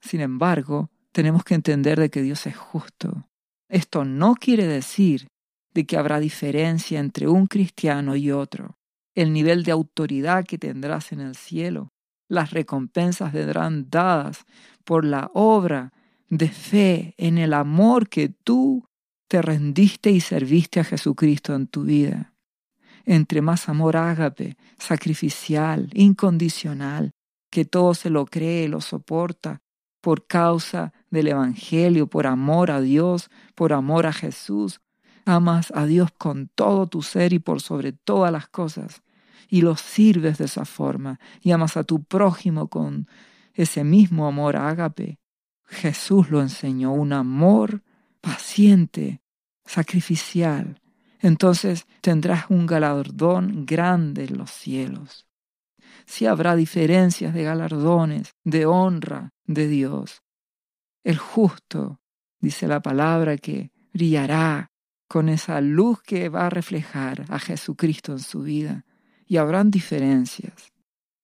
Sin 0.00 0.20
embargo, 0.20 0.90
tenemos 1.12 1.44
que 1.44 1.54
entender 1.54 2.00
de 2.00 2.10
que 2.10 2.22
Dios 2.22 2.46
es 2.46 2.56
justo. 2.56 3.28
Esto 3.68 4.04
no 4.04 4.34
quiere 4.34 4.66
decir 4.66 5.28
de 5.72 5.86
que 5.86 5.96
habrá 5.96 6.18
diferencia 6.18 6.98
entre 6.98 7.28
un 7.28 7.46
cristiano 7.46 8.16
y 8.16 8.32
otro. 8.32 8.79
El 9.14 9.32
nivel 9.32 9.64
de 9.64 9.72
autoridad 9.72 10.44
que 10.44 10.58
tendrás 10.58 11.12
en 11.12 11.20
el 11.20 11.34
cielo, 11.34 11.92
las 12.28 12.52
recompensas 12.52 13.32
vendrán 13.32 13.90
dadas 13.90 14.44
por 14.84 15.04
la 15.04 15.30
obra 15.34 15.92
de 16.28 16.48
fe 16.48 17.14
en 17.18 17.38
el 17.38 17.52
amor 17.52 18.08
que 18.08 18.28
tú 18.28 18.86
te 19.28 19.42
rendiste 19.42 20.10
y 20.10 20.20
serviste 20.20 20.80
a 20.80 20.84
Jesucristo 20.84 21.54
en 21.54 21.66
tu 21.66 21.82
vida. 21.82 22.34
Entre 23.04 23.42
más 23.42 23.68
amor 23.68 23.96
ágape, 23.96 24.56
sacrificial, 24.78 25.90
incondicional, 25.92 27.10
que 27.50 27.64
todo 27.64 27.94
se 27.94 28.10
lo 28.10 28.26
cree, 28.26 28.68
lo 28.68 28.80
soporta, 28.80 29.60
por 30.00 30.26
causa 30.26 30.92
del 31.10 31.28
Evangelio, 31.28 32.06
por 32.06 32.26
amor 32.26 32.70
a 32.70 32.80
Dios, 32.80 33.30
por 33.54 33.72
amor 33.72 34.06
a 34.06 34.12
Jesús. 34.12 34.80
Amas 35.30 35.72
a 35.76 35.86
Dios 35.86 36.10
con 36.18 36.48
todo 36.48 36.88
tu 36.88 37.02
ser 37.02 37.32
y 37.32 37.38
por 37.38 37.60
sobre 37.60 37.92
todas 37.92 38.32
las 38.32 38.48
cosas, 38.48 39.04
y 39.48 39.62
lo 39.62 39.76
sirves 39.76 40.38
de 40.38 40.46
esa 40.46 40.64
forma, 40.64 41.20
y 41.40 41.52
amas 41.52 41.76
a 41.76 41.84
tu 41.84 42.02
prójimo 42.02 42.66
con 42.66 43.06
ese 43.54 43.84
mismo 43.84 44.26
amor 44.26 44.56
ágape. 44.56 45.20
Jesús 45.66 46.30
lo 46.30 46.40
enseñó, 46.42 46.92
un 46.92 47.12
amor 47.12 47.84
paciente, 48.20 49.22
sacrificial. 49.64 50.80
Entonces 51.20 51.86
tendrás 52.00 52.46
un 52.48 52.66
galardón 52.66 53.66
grande 53.66 54.24
en 54.24 54.36
los 54.36 54.50
cielos. 54.50 55.28
Si 56.06 56.26
habrá 56.26 56.56
diferencias 56.56 57.34
de 57.34 57.44
galardones, 57.44 58.34
de 58.42 58.66
honra 58.66 59.32
de 59.44 59.68
Dios. 59.68 60.24
El 61.04 61.18
justo, 61.18 62.00
dice 62.40 62.66
la 62.66 62.82
palabra, 62.82 63.36
que 63.36 63.70
brillará 63.92 64.69
con 65.10 65.28
esa 65.28 65.60
luz 65.60 66.00
que 66.02 66.28
va 66.28 66.46
a 66.46 66.50
reflejar 66.50 67.24
a 67.30 67.40
Jesucristo 67.40 68.12
en 68.12 68.20
su 68.20 68.42
vida. 68.42 68.84
Y 69.26 69.38
habrán 69.38 69.72
diferencias. 69.72 70.72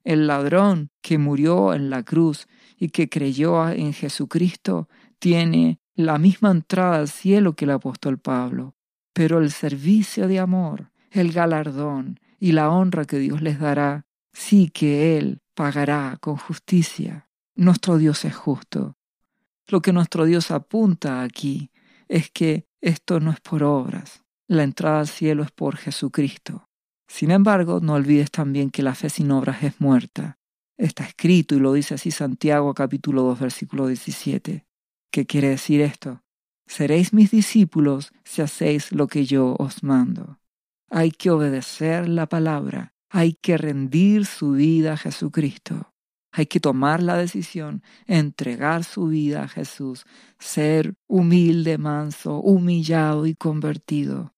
El 0.02 0.26
ladrón 0.26 0.90
que 1.02 1.18
murió 1.18 1.72
en 1.72 1.88
la 1.88 2.02
cruz 2.02 2.48
y 2.76 2.88
que 2.88 3.08
creyó 3.08 3.68
en 3.68 3.92
Jesucristo 3.92 4.88
tiene 5.20 5.78
la 5.94 6.18
misma 6.18 6.50
entrada 6.50 6.96
al 6.96 7.06
cielo 7.06 7.54
que 7.54 7.64
el 7.64 7.70
apóstol 7.70 8.18
Pablo. 8.18 8.74
Pero 9.12 9.38
el 9.38 9.52
servicio 9.52 10.26
de 10.26 10.40
amor, 10.40 10.90
el 11.12 11.30
galardón 11.30 12.18
y 12.40 12.50
la 12.50 12.70
honra 12.70 13.04
que 13.04 13.20
Dios 13.20 13.40
les 13.40 13.60
dará, 13.60 14.04
sí 14.32 14.68
que 14.68 15.16
Él 15.16 15.42
pagará 15.54 16.18
con 16.20 16.36
justicia. 16.36 17.28
Nuestro 17.54 17.98
Dios 17.98 18.24
es 18.24 18.34
justo. 18.34 18.96
Lo 19.68 19.80
que 19.80 19.92
nuestro 19.92 20.24
Dios 20.24 20.50
apunta 20.50 21.22
aquí 21.22 21.70
es 22.08 22.32
que 22.32 22.65
esto 22.80 23.20
no 23.20 23.30
es 23.30 23.40
por 23.40 23.62
obras. 23.62 24.22
La 24.48 24.62
entrada 24.62 25.00
al 25.00 25.08
cielo 25.08 25.42
es 25.42 25.50
por 25.50 25.76
Jesucristo. 25.76 26.68
Sin 27.08 27.30
embargo, 27.30 27.80
no 27.80 27.94
olvides 27.94 28.30
también 28.30 28.70
que 28.70 28.82
la 28.82 28.94
fe 28.94 29.10
sin 29.10 29.30
obras 29.30 29.62
es 29.62 29.80
muerta. 29.80 30.38
Está 30.78 31.04
escrito 31.04 31.54
y 31.54 31.58
lo 31.58 31.72
dice 31.72 31.94
así 31.94 32.10
Santiago 32.10 32.74
capítulo 32.74 33.22
2 33.22 33.40
versículo 33.40 33.86
17. 33.86 34.66
¿Qué 35.10 35.26
quiere 35.26 35.48
decir 35.48 35.80
esto? 35.80 36.22
Seréis 36.66 37.12
mis 37.12 37.30
discípulos 37.30 38.12
si 38.24 38.42
hacéis 38.42 38.92
lo 38.92 39.06
que 39.06 39.24
yo 39.24 39.56
os 39.58 39.82
mando. 39.82 40.38
Hay 40.90 41.10
que 41.10 41.30
obedecer 41.30 42.08
la 42.08 42.26
palabra, 42.26 42.94
hay 43.10 43.34
que 43.34 43.56
rendir 43.56 44.26
su 44.26 44.52
vida 44.52 44.94
a 44.94 44.96
Jesucristo. 44.96 45.92
Hay 46.38 46.44
que 46.44 46.60
tomar 46.60 47.02
la 47.02 47.16
decisión, 47.16 47.82
entregar 48.06 48.84
su 48.84 49.06
vida 49.06 49.44
a 49.44 49.48
Jesús, 49.48 50.04
ser 50.38 50.94
humilde, 51.06 51.78
manso, 51.78 52.40
humillado 52.40 53.24
y 53.24 53.34
convertido. 53.34 54.34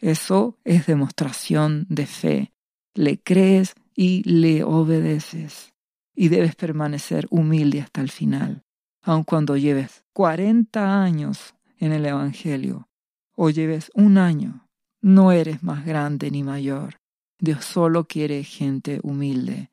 Eso 0.00 0.60
es 0.62 0.86
demostración 0.86 1.86
de 1.88 2.06
fe. 2.06 2.52
Le 2.94 3.20
crees 3.20 3.74
y 3.96 4.22
le 4.30 4.62
obedeces. 4.62 5.74
Y 6.14 6.28
debes 6.28 6.54
permanecer 6.54 7.26
humilde 7.30 7.80
hasta 7.80 8.00
el 8.00 8.12
final. 8.12 8.62
Aun 9.02 9.24
cuando 9.24 9.56
lleves 9.56 10.04
40 10.12 11.02
años 11.02 11.56
en 11.78 11.90
el 11.90 12.06
Evangelio 12.06 12.88
o 13.34 13.50
lleves 13.50 13.90
un 13.92 14.18
año, 14.18 14.68
no 15.00 15.32
eres 15.32 15.64
más 15.64 15.84
grande 15.84 16.30
ni 16.30 16.44
mayor. 16.44 17.00
Dios 17.40 17.64
solo 17.64 18.06
quiere 18.06 18.44
gente 18.44 19.00
humilde. 19.02 19.72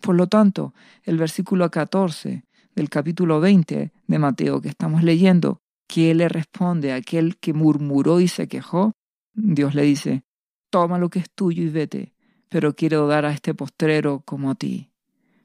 Por 0.00 0.14
lo 0.14 0.26
tanto, 0.26 0.74
el 1.02 1.18
versículo 1.18 1.70
14 1.70 2.44
del 2.74 2.88
capítulo 2.88 3.40
20 3.40 3.92
de 4.06 4.18
Mateo 4.18 4.60
que 4.60 4.68
estamos 4.68 5.02
leyendo, 5.02 5.60
que 5.88 6.14
le 6.14 6.28
responde 6.28 6.92
a 6.92 6.96
aquel 6.96 7.38
que 7.38 7.52
murmuró 7.52 8.20
y 8.20 8.28
se 8.28 8.46
quejó, 8.46 8.92
Dios 9.32 9.74
le 9.74 9.82
dice, 9.82 10.22
toma 10.70 10.98
lo 10.98 11.10
que 11.10 11.18
es 11.18 11.30
tuyo 11.30 11.62
y 11.62 11.68
vete, 11.68 12.14
pero 12.48 12.74
quiero 12.74 13.06
dar 13.06 13.24
a 13.24 13.32
este 13.32 13.54
postrero 13.54 14.20
como 14.24 14.50
a 14.50 14.54
ti. 14.54 14.90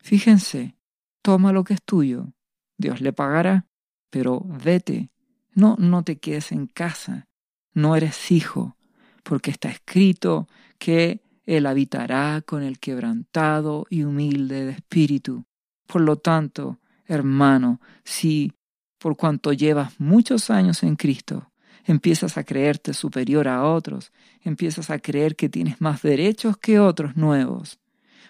Fíjense, 0.02 0.76
toma 1.22 1.54
lo 1.54 1.64
que 1.64 1.74
es 1.74 1.82
tuyo, 1.84 2.34
Dios 2.78 3.02
le 3.02 3.14
pagará, 3.14 3.66
pero 4.10 4.42
vete, 4.46 5.10
no, 5.54 5.76
no 5.80 6.04
te 6.04 6.20
quedes 6.20 6.52
en 6.52 6.68
casa, 6.68 7.28
no 7.74 7.96
eres 7.96 8.32
hijo, 8.32 8.78
porque 9.24 9.50
está 9.50 9.70
escrito 9.70 10.48
que 10.78 11.23
Él 11.46 11.66
habitará 11.66 12.42
con 12.46 12.64
el 12.64 12.80
quebrantado 12.80 13.86
y 13.90 14.04
humilde 14.04 14.66
de 14.66 14.72
espíritu. 14.72 15.46
Por 15.88 16.02
lo 16.02 16.18
tanto, 16.18 16.80
hermano, 17.06 17.82
si 18.04 18.54
por 18.98 19.18
cuanto 19.18 19.52
llevas 19.52 20.00
muchos 20.00 20.50
años 20.50 20.84
en 20.84 20.96
Cristo, 20.96 21.52
empiezas 21.86 22.38
a 22.38 22.44
creerte 22.44 22.94
superior 22.94 23.48
a 23.48 23.66
otros, 23.66 24.14
empiezas 24.42 24.90
a 24.90 25.00
creer 25.00 25.36
que 25.36 25.50
tienes 25.50 25.82
más 25.82 26.02
derechos 26.02 26.58
que 26.58 26.80
otros 26.80 27.18
nuevos, 27.18 27.80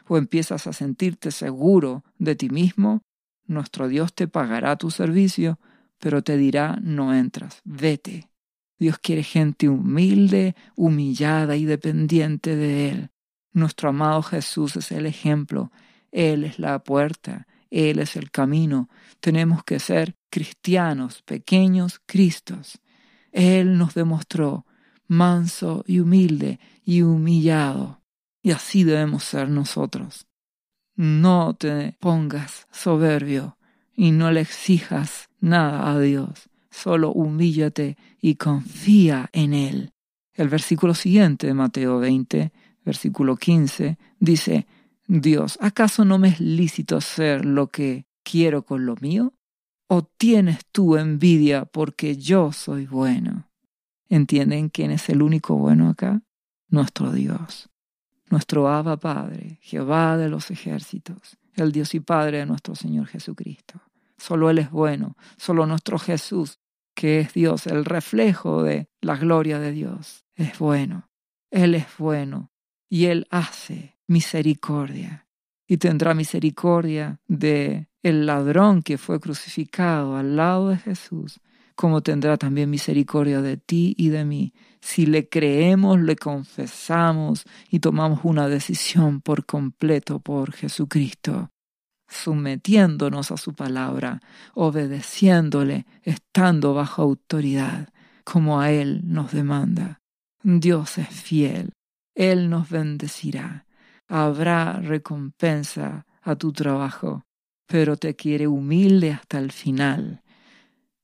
o 0.07 0.17
empiezas 0.17 0.65
a 0.65 0.73
sentirte 0.73 1.31
seguro 1.31 2.03
de 2.17 2.35
ti 2.35 2.49
mismo, 2.49 3.01
nuestro 3.45 3.87
Dios 3.87 4.13
te 4.13 4.27
pagará 4.27 4.75
tu 4.75 4.89
servicio, 4.89 5.59
pero 5.99 6.23
te 6.23 6.37
dirá 6.37 6.77
no 6.81 7.13
entras, 7.13 7.61
vete. 7.63 8.32
Dios 8.83 8.99
quiere 8.99 9.23
gente 9.23 9.69
humilde, 9.69 10.57
humillada 10.75 11.55
y 11.55 11.63
dependiente 11.63 12.57
de 12.57 12.89
Él. 12.89 13.11
Nuestro 13.53 13.87
amado 13.87 14.21
Jesús 14.21 14.75
es 14.75 14.91
el 14.91 15.05
ejemplo, 15.05 15.71
Él 16.11 16.43
es 16.43 16.59
la 16.59 16.83
puerta, 16.83 17.47
Él 17.71 17.99
es 17.99 18.17
el 18.17 18.29
camino. 18.29 18.89
Tenemos 19.21 19.63
que 19.63 19.79
ser 19.79 20.17
cristianos, 20.29 21.21
pequeños 21.21 22.01
Cristos 22.05 22.81
Él 23.31 23.77
nos 23.77 23.93
demostró 23.93 24.65
manso 25.07 25.85
y 25.87 26.01
humilde 26.01 26.59
y 26.83 27.03
humillado. 27.03 28.01
Y 28.41 28.51
así 28.51 28.83
debemos 28.83 29.23
ser 29.23 29.47
nosotros. 29.47 30.27
No 30.97 31.53
te 31.53 31.95
pongas 32.01 32.67
soberbio 32.69 33.57
y 33.95 34.11
no 34.11 34.29
le 34.29 34.41
exijas 34.41 35.29
nada 35.39 35.89
a 35.89 35.97
Dios. 36.01 36.49
Solo 36.73 37.11
humíllate 37.11 37.97
y 38.19 38.33
confía 38.35 39.29
en 39.31 39.53
Él. 39.53 39.93
El 40.33 40.49
versículo 40.49 40.95
siguiente 40.95 41.45
de 41.45 41.53
Mateo 41.53 41.99
20, 41.99 42.51
versículo 42.83 43.35
15, 43.37 43.99
dice, 44.19 44.65
Dios, 45.05 45.59
¿acaso 45.61 46.03
no 46.03 46.17
me 46.17 46.29
es 46.29 46.39
lícito 46.39 46.97
hacer 46.97 47.45
lo 47.45 47.67
que 47.67 48.07
quiero 48.23 48.65
con 48.65 48.87
lo 48.87 48.95
mío? 49.01 49.33
¿O 49.85 50.01
tienes 50.01 50.61
tú 50.71 50.97
envidia 50.97 51.65
porque 51.65 52.17
yo 52.17 52.51
soy 52.51 52.87
bueno? 52.87 53.51
¿Entienden 54.09 54.69
quién 54.69 54.89
es 54.89 55.09
el 55.09 55.21
único 55.21 55.55
bueno 55.55 55.89
acá? 55.89 56.23
Nuestro 56.69 57.11
Dios, 57.11 57.69
nuestro 58.31 58.67
Abba 58.67 58.97
Padre, 58.97 59.59
Jehová 59.61 60.17
de 60.17 60.27
los 60.27 60.49
ejércitos, 60.49 61.37
el 61.55 61.71
Dios 61.71 61.93
y 61.93 61.99
Padre 61.99 62.39
de 62.39 62.47
nuestro 62.47 62.73
Señor 62.73 63.05
Jesucristo. 63.05 63.79
Solo 64.17 64.49
Él 64.49 64.57
es 64.57 64.71
bueno, 64.71 65.15
solo 65.37 65.67
nuestro 65.67 65.99
Jesús, 65.99 66.59
que 66.93 67.19
es 67.19 67.33
Dios, 67.33 67.67
el 67.67 67.85
reflejo 67.85 68.63
de 68.63 68.87
la 69.01 69.15
gloria 69.15 69.59
de 69.59 69.71
Dios, 69.71 70.25
es 70.35 70.57
bueno. 70.59 71.09
Él 71.51 71.75
es 71.75 71.85
bueno 71.97 72.51
y 72.89 73.05
Él 73.05 73.27
hace 73.29 73.97
misericordia. 74.07 75.27
Y 75.67 75.77
tendrá 75.77 76.13
misericordia 76.13 77.19
de 77.27 77.87
el 78.01 78.25
ladrón 78.25 78.83
que 78.83 78.97
fue 78.97 79.19
crucificado 79.19 80.17
al 80.17 80.35
lado 80.35 80.69
de 80.69 80.77
Jesús, 80.77 81.39
como 81.75 82.01
tendrá 82.01 82.37
también 82.37 82.69
misericordia 82.69 83.41
de 83.41 83.57
ti 83.57 83.95
y 83.97 84.09
de 84.09 84.25
mí, 84.25 84.53
si 84.81 85.05
le 85.05 85.29
creemos, 85.29 85.99
le 86.01 86.15
confesamos 86.15 87.45
y 87.69 87.79
tomamos 87.79 88.19
una 88.23 88.47
decisión 88.47 89.21
por 89.21 89.45
completo 89.45 90.19
por 90.19 90.51
Jesucristo, 90.51 91.49
sometiéndonos 92.13 93.31
a 93.31 93.37
su 93.37 93.53
palabra, 93.53 94.21
obedeciéndole, 94.53 95.85
estando 96.03 96.73
bajo 96.73 97.01
autoridad, 97.01 97.89
como 98.23 98.61
a 98.61 98.71
Él 98.71 99.01
nos 99.03 99.31
demanda. 99.31 100.01
Dios 100.43 100.97
es 100.97 101.09
fiel, 101.09 101.73
Él 102.15 102.49
nos 102.49 102.69
bendecirá, 102.69 103.65
habrá 104.07 104.73
recompensa 104.73 106.05
a 106.21 106.35
tu 106.35 106.53
trabajo, 106.53 107.23
pero 107.67 107.97
te 107.97 108.15
quiere 108.15 108.47
humilde 108.47 109.11
hasta 109.11 109.39
el 109.39 109.51
final. 109.51 110.21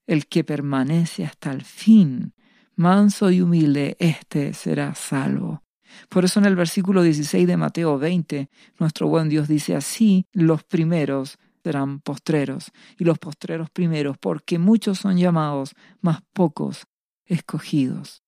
El 0.08 0.28
que 0.28 0.44
permanece 0.44 1.26
hasta 1.26 1.52
el 1.52 1.64
fin, 1.64 2.34
manso 2.76 3.32
y 3.32 3.42
humilde, 3.42 3.96
éste 4.00 4.54
será 4.54 4.96
salvo. 4.96 5.64
Por 6.10 6.26
eso 6.26 6.40
en 6.40 6.46
el 6.46 6.56
versículo 6.56 7.02
16 7.02 7.48
de 7.48 7.58
Mateo 7.58 7.98
20, 7.98 8.50
nuestro 8.80 9.08
buen 9.08 9.30
Dios 9.30 9.48
dice 9.48 9.76
así, 9.76 10.26
los 10.34 10.64
primeros 10.64 11.38
serán 11.64 12.00
postreros 12.00 12.72
y 12.98 13.04
los 13.04 13.20
postreros 13.20 13.70
primeros, 13.70 14.18
porque 14.18 14.60
muchos 14.60 15.00
son 15.00 15.18
llamados, 15.18 15.76
mas 16.02 16.20
pocos 16.34 16.88
escogidos. 17.26 18.24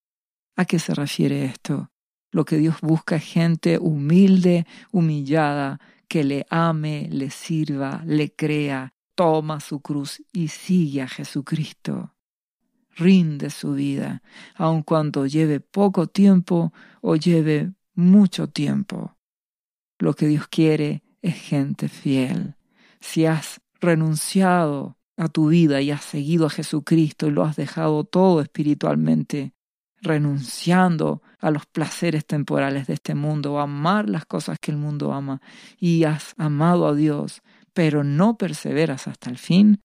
¿A 0.56 0.66
qué 0.66 0.80
se 0.80 0.94
refiere 0.94 1.46
esto? 1.46 1.92
Lo 2.32 2.46
que 2.46 2.58
Dios 2.58 2.76
busca 2.82 3.16
es 3.18 3.24
gente 3.24 3.78
humilde, 3.78 4.66
humillada, 4.92 5.80
que 6.08 6.24
le 6.24 6.46
ame, 6.50 7.08
le 7.10 7.30
sirva, 7.30 8.04
le 8.06 8.34
crea, 8.34 8.94
toma 9.16 9.60
su 9.60 9.82
cruz 9.82 10.22
y 10.32 10.50
sigue 10.50 11.02
a 11.02 11.08
Jesucristo. 11.08 12.14
Rinde 12.96 13.50
su 13.50 13.74
vida, 13.74 14.22
aun 14.56 14.84
cuando 14.84 15.26
lleve 15.26 15.60
poco 15.60 16.08
tiempo 16.08 16.74
o 17.02 17.16
lleve 17.16 17.74
mucho 17.96 18.48
tiempo. 18.48 19.16
Lo 20.00 20.14
que 20.14 20.28
Dios 20.28 20.48
quiere 20.48 21.04
es 21.22 21.36
gente 21.36 21.88
fiel. 21.88 22.56
Si 23.00 23.26
has 23.26 23.62
renunciado 23.80 24.98
a 25.18 25.28
tu 25.28 25.50
vida 25.50 25.82
y 25.82 25.92
has 25.92 26.04
seguido 26.04 26.48
a 26.48 26.50
Jesucristo 26.50 27.28
y 27.28 27.32
lo 27.32 27.44
has 27.44 27.56
dejado 27.56 28.04
todo 28.04 28.42
espiritualmente, 28.42 29.54
renunciando 30.02 31.22
a 31.40 31.52
los 31.52 31.66
placeres 31.66 32.26
temporales 32.26 32.88
de 32.88 32.96
este 32.96 33.16
mundo, 33.16 33.60
a 33.60 33.64
amar 33.64 34.10
las 34.10 34.26
cosas 34.26 34.58
que 34.60 34.72
el 34.72 34.78
mundo 34.78 35.14
ama, 35.14 35.42
y 35.80 36.04
has 36.04 36.34
amado 36.38 36.88
a 36.88 36.96
Dios, 36.96 37.42
pero 37.74 38.04
no 38.04 38.38
perseveras 38.38 39.08
hasta 39.08 39.30
el 39.30 39.38
fin, 39.38 39.82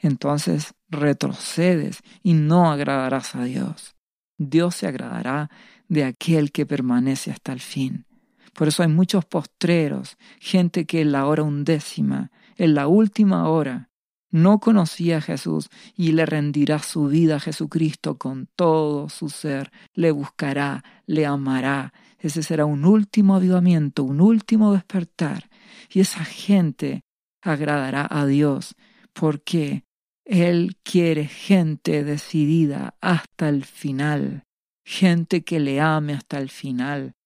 entonces 0.00 0.74
retrocedes 0.88 2.00
y 2.22 2.34
no 2.34 2.70
agradarás 2.70 3.34
a 3.34 3.44
Dios. 3.44 3.96
Dios 4.38 4.76
se 4.76 4.86
agradará 4.86 5.50
de 5.88 6.04
aquel 6.04 6.52
que 6.52 6.66
permanece 6.66 7.30
hasta 7.30 7.52
el 7.52 7.60
fin. 7.60 8.06
Por 8.54 8.68
eso 8.68 8.82
hay 8.82 8.88
muchos 8.88 9.24
postreros, 9.24 10.16
gente 10.40 10.86
que 10.86 11.02
en 11.02 11.12
la 11.12 11.26
hora 11.26 11.42
undécima, 11.42 12.30
en 12.56 12.74
la 12.74 12.88
última 12.88 13.48
hora, 13.48 13.90
no 14.30 14.60
conocía 14.60 15.18
a 15.18 15.20
Jesús 15.20 15.68
y 15.96 16.12
le 16.12 16.24
rendirá 16.24 16.78
su 16.78 17.06
vida 17.06 17.36
a 17.36 17.40
Jesucristo 17.40 18.16
con 18.16 18.48
todo 18.54 19.08
su 19.08 19.28
ser, 19.28 19.72
le 19.92 20.12
buscará, 20.12 20.84
le 21.06 21.26
amará. 21.26 21.92
Ese 22.18 22.42
será 22.42 22.64
un 22.64 22.84
último 22.84 23.34
avivamiento, 23.34 24.04
un 24.04 24.20
último 24.20 24.72
despertar. 24.72 25.50
Y 25.92 26.00
esa 26.00 26.24
gente 26.24 27.02
agradará 27.42 28.06
a 28.08 28.26
Dios 28.26 28.76
porque 29.12 29.84
Él 30.30 30.76
quiere 30.84 31.26
gente 31.26 32.04
decidida 32.04 32.94
hasta 33.00 33.48
el 33.48 33.64
final, 33.64 34.44
gente 34.84 35.42
que 35.42 35.58
le 35.58 35.80
ame 35.80 36.12
hasta 36.12 36.38
el 36.38 36.50
final. 36.50 37.16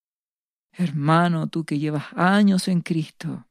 Hermano, 0.73 1.49
tú 1.49 1.67
que 1.67 1.79
llevas 1.79 2.07
años 2.15 2.67
en 2.67 2.81
Cristo, 2.81 3.47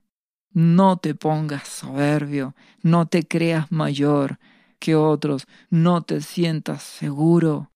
no 0.53 0.97
te 0.97 1.13
pongas 1.13 1.67
soberbio, 1.67 2.55
no 2.81 3.05
te 3.05 3.27
creas 3.27 3.71
mayor 3.71 4.39
que 4.79 4.95
otros, 4.95 5.45
no 5.69 6.01
te 6.01 6.21
sientas 6.21 6.81
seguro. 6.81 7.69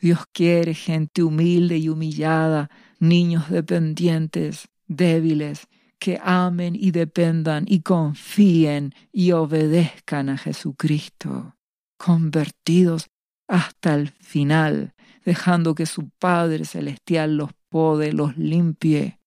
Dios 0.00 0.20
quiere 0.32 0.72
gente 0.72 1.22
humilde 1.22 1.76
y 1.76 1.90
humillada, 1.90 2.70
niños 2.98 3.50
dependientes, 3.50 4.68
débiles, 4.86 5.68
que 6.04 6.20
amen 6.22 6.76
y 6.76 6.90
dependan 6.90 7.64
y 7.66 7.80
confíen 7.80 8.94
y 9.10 9.32
obedezcan 9.32 10.28
a 10.28 10.36
Jesucristo, 10.36 11.56
convertidos 11.96 13.06
hasta 13.48 13.94
el 13.94 14.08
final, 14.08 14.92
dejando 15.24 15.74
que 15.74 15.86
su 15.86 16.10
Padre 16.10 16.66
Celestial 16.66 17.38
los 17.38 17.52
pode, 17.70 18.12
los 18.12 18.36
limpie 18.36 19.18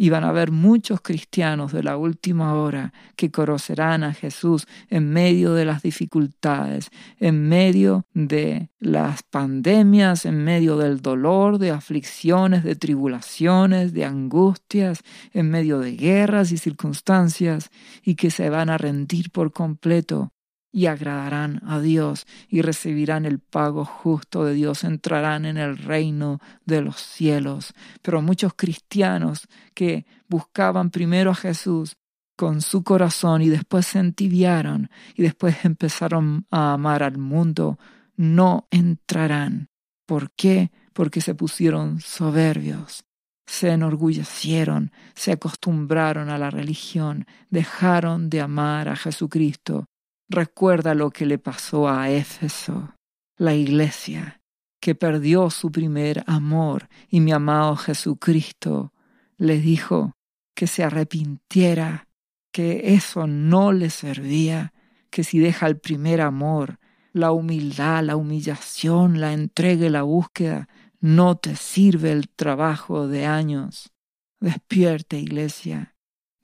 y 0.00 0.10
van 0.10 0.22
a 0.22 0.28
haber 0.28 0.52
muchos 0.52 1.00
cristianos 1.02 1.72
de 1.72 1.82
la 1.82 1.96
última 1.96 2.54
hora 2.54 2.92
que 3.16 3.32
conocerán 3.32 4.04
a 4.04 4.14
Jesús 4.14 4.66
en 4.88 5.10
medio 5.10 5.54
de 5.54 5.64
las 5.64 5.82
dificultades, 5.82 6.90
en 7.18 7.48
medio 7.48 8.06
de 8.14 8.70
las 8.78 9.24
pandemias, 9.24 10.24
en 10.24 10.44
medio 10.44 10.76
del 10.76 11.02
dolor, 11.02 11.58
de 11.58 11.72
aflicciones, 11.72 12.62
de 12.62 12.76
tribulaciones, 12.76 13.92
de 13.92 14.04
angustias, 14.04 15.00
en 15.32 15.50
medio 15.50 15.80
de 15.80 15.96
guerras 15.96 16.52
y 16.52 16.58
circunstancias, 16.58 17.70
y 18.04 18.14
que 18.14 18.30
se 18.30 18.50
van 18.50 18.70
a 18.70 18.78
rendir 18.78 19.30
por 19.32 19.52
completo 19.52 20.32
y 20.70 20.86
agradarán 20.86 21.62
a 21.66 21.80
Dios 21.80 22.26
y 22.48 22.62
recibirán 22.62 23.24
el 23.24 23.38
pago 23.38 23.84
justo 23.84 24.44
de 24.44 24.54
Dios, 24.54 24.84
entrarán 24.84 25.44
en 25.46 25.56
el 25.56 25.78
reino 25.78 26.40
de 26.64 26.82
los 26.82 26.96
cielos. 26.96 27.74
Pero 28.02 28.22
muchos 28.22 28.52
cristianos 28.54 29.48
que 29.74 30.06
buscaban 30.28 30.90
primero 30.90 31.30
a 31.30 31.34
Jesús 31.34 31.96
con 32.36 32.60
su 32.60 32.84
corazón 32.84 33.42
y 33.42 33.48
después 33.48 33.86
se 33.86 33.98
entibiaron 33.98 34.90
y 35.14 35.22
después 35.22 35.64
empezaron 35.64 36.46
a 36.50 36.74
amar 36.74 37.02
al 37.02 37.18
mundo, 37.18 37.78
no 38.16 38.68
entrarán. 38.70 39.70
¿Por 40.06 40.30
qué? 40.32 40.70
Porque 40.92 41.20
se 41.20 41.34
pusieron 41.34 42.00
soberbios, 42.00 43.04
se 43.46 43.70
enorgullecieron, 43.70 44.92
se 45.14 45.32
acostumbraron 45.32 46.28
a 46.28 46.38
la 46.38 46.50
religión, 46.50 47.26
dejaron 47.50 48.30
de 48.30 48.40
amar 48.40 48.88
a 48.88 48.96
Jesucristo 48.96 49.88
Recuerda 50.28 50.94
lo 50.94 51.10
que 51.10 51.24
le 51.24 51.38
pasó 51.38 51.88
a 51.88 52.10
Éfeso, 52.10 52.94
la 53.38 53.54
iglesia, 53.54 54.42
que 54.80 54.94
perdió 54.94 55.48
su 55.48 55.72
primer 55.72 56.22
amor 56.26 56.88
y 57.08 57.20
mi 57.20 57.32
amado 57.32 57.76
Jesucristo 57.76 58.92
le 59.38 59.58
dijo 59.58 60.16
que 60.54 60.66
se 60.66 60.84
arrepintiera, 60.84 62.08
que 62.52 62.94
eso 62.94 63.26
no 63.26 63.72
le 63.72 63.88
servía, 63.88 64.74
que 65.10 65.24
si 65.24 65.38
deja 65.38 65.66
el 65.66 65.78
primer 65.78 66.20
amor, 66.20 66.78
la 67.12 67.32
humildad, 67.32 68.04
la 68.04 68.16
humillación, 68.16 69.20
la 69.20 69.32
entrega 69.32 69.86
y 69.86 69.90
la 69.90 70.02
búsqueda, 70.02 70.68
no 71.00 71.36
te 71.36 71.56
sirve 71.56 72.12
el 72.12 72.28
trabajo 72.28 73.08
de 73.08 73.24
años. 73.24 73.92
Despierte, 74.40 75.18
iglesia. 75.18 75.94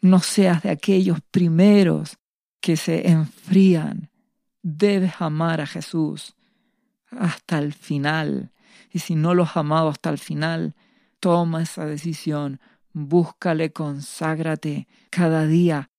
No 0.01 0.21
seas 0.21 0.63
de 0.63 0.71
aquellos 0.71 1.21
primeros 1.31 2.19
que 2.65 2.79
se 2.79 3.11
enfrían. 3.11 4.09
Debes 4.63 5.21
amar 5.21 5.61
a 5.61 5.67
Jesús 5.67 6.35
hasta 7.11 7.59
el 7.59 7.75
final. 7.75 8.53
Y 8.91 9.01
si 9.01 9.17
no 9.17 9.35
lo 9.35 9.43
has 9.43 9.59
amado 9.59 9.91
hasta 9.91 10.09
el 10.09 10.17
final, 10.17 10.75
toma 11.21 11.63
esa 11.63 11.85
decisión, 11.85 12.61
búscale, 12.95 13.71
conságrate 13.75 14.89
cada 15.11 15.47
día. 15.47 15.91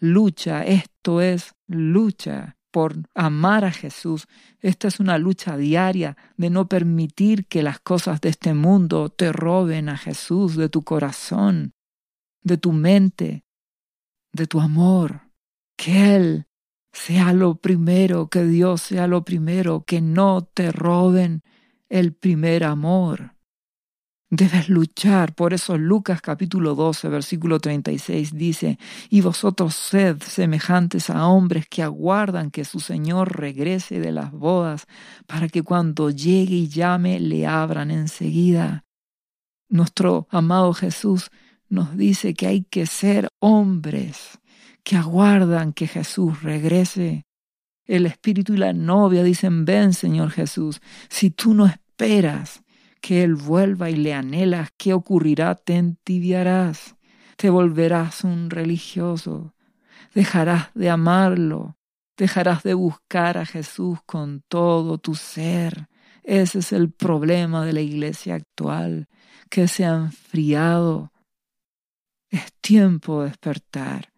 Lucha, 0.00 0.64
esto 0.64 1.20
es 1.20 1.54
lucha 1.68 2.56
por 2.72 2.96
amar 3.14 3.64
a 3.64 3.70
Jesús. 3.70 4.26
Esta 4.58 4.88
es 4.88 4.98
una 4.98 5.18
lucha 5.18 5.56
diaria 5.56 6.16
de 6.36 6.50
no 6.50 6.66
permitir 6.66 7.46
que 7.46 7.62
las 7.62 7.78
cosas 7.78 8.20
de 8.20 8.30
este 8.30 8.54
mundo 8.54 9.08
te 9.08 9.32
roben 9.32 9.88
a 9.88 9.96
Jesús 9.96 10.56
de 10.56 10.68
tu 10.68 10.82
corazón, 10.82 11.74
de 12.42 12.56
tu 12.56 12.72
mente, 12.72 13.44
de 14.32 14.48
tu 14.48 14.58
amor. 14.58 15.31
Que 15.82 16.14
Él 16.14 16.46
sea 16.92 17.32
lo 17.32 17.56
primero, 17.56 18.28
que 18.28 18.44
Dios 18.44 18.82
sea 18.82 19.08
lo 19.08 19.24
primero, 19.24 19.82
que 19.84 20.00
no 20.00 20.42
te 20.42 20.70
roben 20.70 21.42
el 21.88 22.12
primer 22.12 22.62
amor. 22.62 23.34
Debes 24.30 24.68
luchar. 24.68 25.34
Por 25.34 25.52
eso 25.52 25.76
Lucas 25.76 26.20
capítulo 26.22 26.76
12, 26.76 27.08
versículo 27.08 27.58
36 27.58 28.32
dice, 28.32 28.78
y 29.10 29.22
vosotros 29.22 29.74
sed 29.74 30.22
semejantes 30.22 31.10
a 31.10 31.26
hombres 31.26 31.66
que 31.68 31.82
aguardan 31.82 32.52
que 32.52 32.64
su 32.64 32.78
Señor 32.78 33.36
regrese 33.40 33.98
de 33.98 34.12
las 34.12 34.30
bodas, 34.30 34.86
para 35.26 35.48
que 35.48 35.64
cuando 35.64 36.10
llegue 36.10 36.54
y 36.54 36.68
llame 36.68 37.18
le 37.18 37.44
abran 37.44 37.90
enseguida. 37.90 38.84
Nuestro 39.68 40.28
amado 40.30 40.74
Jesús 40.74 41.32
nos 41.68 41.96
dice 41.96 42.34
que 42.34 42.46
hay 42.46 42.62
que 42.62 42.86
ser 42.86 43.26
hombres 43.40 44.38
que 44.82 44.96
aguardan 44.96 45.72
que 45.72 45.86
Jesús 45.86 46.42
regrese. 46.42 47.26
El 47.84 48.06
Espíritu 48.06 48.54
y 48.54 48.58
la 48.58 48.72
novia 48.72 49.22
dicen, 49.22 49.64
ven 49.64 49.92
Señor 49.92 50.30
Jesús, 50.30 50.80
si 51.08 51.30
tú 51.30 51.54
no 51.54 51.66
esperas, 51.66 52.62
que 53.00 53.24
Él 53.24 53.34
vuelva 53.34 53.90
y 53.90 53.96
le 53.96 54.14
anhelas, 54.14 54.70
¿qué 54.76 54.94
ocurrirá? 54.94 55.56
Te 55.56 55.74
entibiarás, 55.74 56.96
te 57.36 57.50
volverás 57.50 58.22
un 58.22 58.48
religioso, 58.48 59.54
dejarás 60.14 60.72
de 60.74 60.88
amarlo, 60.88 61.76
dejarás 62.16 62.62
de 62.62 62.74
buscar 62.74 63.38
a 63.38 63.46
Jesús 63.46 63.98
con 64.06 64.42
todo 64.46 64.98
tu 64.98 65.16
ser. 65.16 65.88
Ese 66.22 66.60
es 66.60 66.72
el 66.72 66.92
problema 66.92 67.64
de 67.66 67.72
la 67.72 67.80
iglesia 67.80 68.36
actual, 68.36 69.08
que 69.50 69.66
se 69.66 69.84
ha 69.84 69.94
enfriado. 69.94 71.12
Es 72.30 72.52
tiempo 72.60 73.22
de 73.22 73.30
despertar 73.30 74.11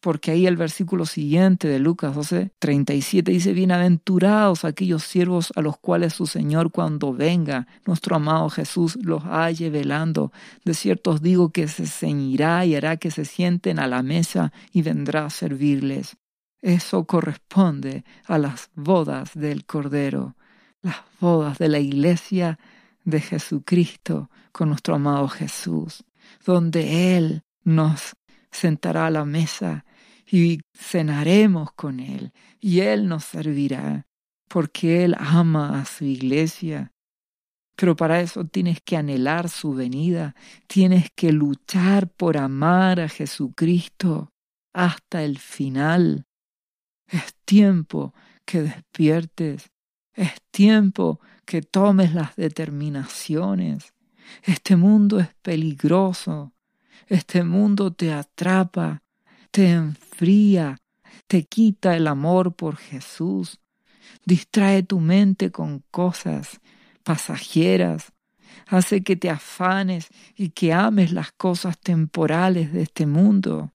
porque 0.00 0.30
ahí 0.30 0.46
el 0.46 0.56
versículo 0.56 1.06
siguiente 1.06 1.68
de 1.68 1.78
Lucas 1.78 2.14
12, 2.14 2.52
37 2.58 3.30
dice, 3.30 3.52
bienaventurados 3.52 4.64
aquellos 4.64 5.02
siervos 5.02 5.52
a 5.56 5.62
los 5.62 5.78
cuales 5.78 6.14
su 6.14 6.26
Señor 6.26 6.70
cuando 6.70 7.12
venga, 7.12 7.66
nuestro 7.86 8.16
amado 8.16 8.48
Jesús, 8.50 8.96
los 9.02 9.24
halle 9.24 9.70
velando. 9.70 10.32
De 10.64 10.74
cierto 10.74 11.10
os 11.10 11.22
digo 11.22 11.50
que 11.50 11.68
se 11.68 11.86
ceñirá 11.86 12.64
y 12.64 12.74
hará 12.74 12.96
que 12.96 13.10
se 13.10 13.24
sienten 13.24 13.78
a 13.78 13.86
la 13.86 14.02
mesa 14.02 14.52
y 14.72 14.82
vendrá 14.82 15.26
a 15.26 15.30
servirles. 15.30 16.16
Eso 16.60 17.04
corresponde 17.04 18.04
a 18.26 18.38
las 18.38 18.70
bodas 18.74 19.30
del 19.34 19.64
Cordero, 19.64 20.36
las 20.82 20.96
bodas 21.20 21.58
de 21.58 21.68
la 21.68 21.78
iglesia 21.78 22.58
de 23.04 23.20
Jesucristo 23.20 24.30
con 24.52 24.68
nuestro 24.68 24.96
amado 24.96 25.28
Jesús, 25.28 26.04
donde 26.44 27.16
Él 27.16 27.42
nos 27.64 28.16
sentará 28.50 29.06
a 29.06 29.10
la 29.10 29.24
mesa 29.24 29.84
y 30.30 30.60
cenaremos 30.74 31.72
con 31.72 32.00
Él 32.00 32.32
y 32.60 32.80
Él 32.80 33.08
nos 33.08 33.24
servirá 33.24 34.06
porque 34.48 35.04
Él 35.04 35.14
ama 35.18 35.80
a 35.80 35.84
su 35.84 36.04
iglesia. 36.04 36.92
Pero 37.76 37.94
para 37.94 38.20
eso 38.20 38.44
tienes 38.44 38.80
que 38.84 38.96
anhelar 38.96 39.48
su 39.48 39.72
venida, 39.72 40.34
tienes 40.66 41.10
que 41.14 41.32
luchar 41.32 42.10
por 42.10 42.36
amar 42.36 42.98
a 42.98 43.08
Jesucristo 43.08 44.32
hasta 44.72 45.22
el 45.22 45.38
final. 45.38 46.26
Es 47.06 47.34
tiempo 47.44 48.14
que 48.44 48.62
despiertes, 48.62 49.70
es 50.12 50.32
tiempo 50.50 51.20
que 51.44 51.62
tomes 51.62 52.14
las 52.14 52.34
determinaciones. 52.34 53.94
Este 54.42 54.76
mundo 54.76 55.20
es 55.20 55.28
peligroso, 55.40 56.52
este 57.06 57.44
mundo 57.44 57.92
te 57.92 58.12
atrapa, 58.12 59.02
te 59.50 59.70
enfría, 59.70 60.78
te 61.26 61.44
quita 61.44 61.96
el 61.96 62.06
amor 62.06 62.54
por 62.54 62.76
Jesús, 62.76 63.60
distrae 64.24 64.82
tu 64.82 65.00
mente 65.00 65.50
con 65.50 65.82
cosas 65.90 66.60
pasajeras, 67.02 68.12
hace 68.66 69.02
que 69.02 69.16
te 69.16 69.30
afanes 69.30 70.08
y 70.36 70.50
que 70.50 70.72
ames 70.72 71.12
las 71.12 71.32
cosas 71.32 71.78
temporales 71.78 72.72
de 72.72 72.82
este 72.82 73.06
mundo. 73.06 73.72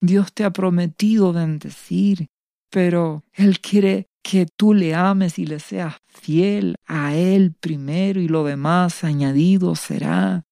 Dios 0.00 0.32
te 0.32 0.44
ha 0.44 0.52
prometido 0.52 1.32
bendecir, 1.32 2.28
pero 2.70 3.24
Él 3.32 3.60
quiere 3.60 4.08
que 4.22 4.46
tú 4.46 4.74
le 4.74 4.94
ames 4.94 5.38
y 5.38 5.46
le 5.46 5.60
seas 5.60 5.96
fiel 6.08 6.76
a 6.86 7.14
Él 7.14 7.54
primero 7.58 8.20
y 8.20 8.28
lo 8.28 8.44
demás 8.44 9.04
añadido 9.04 9.74
será. 9.74 10.44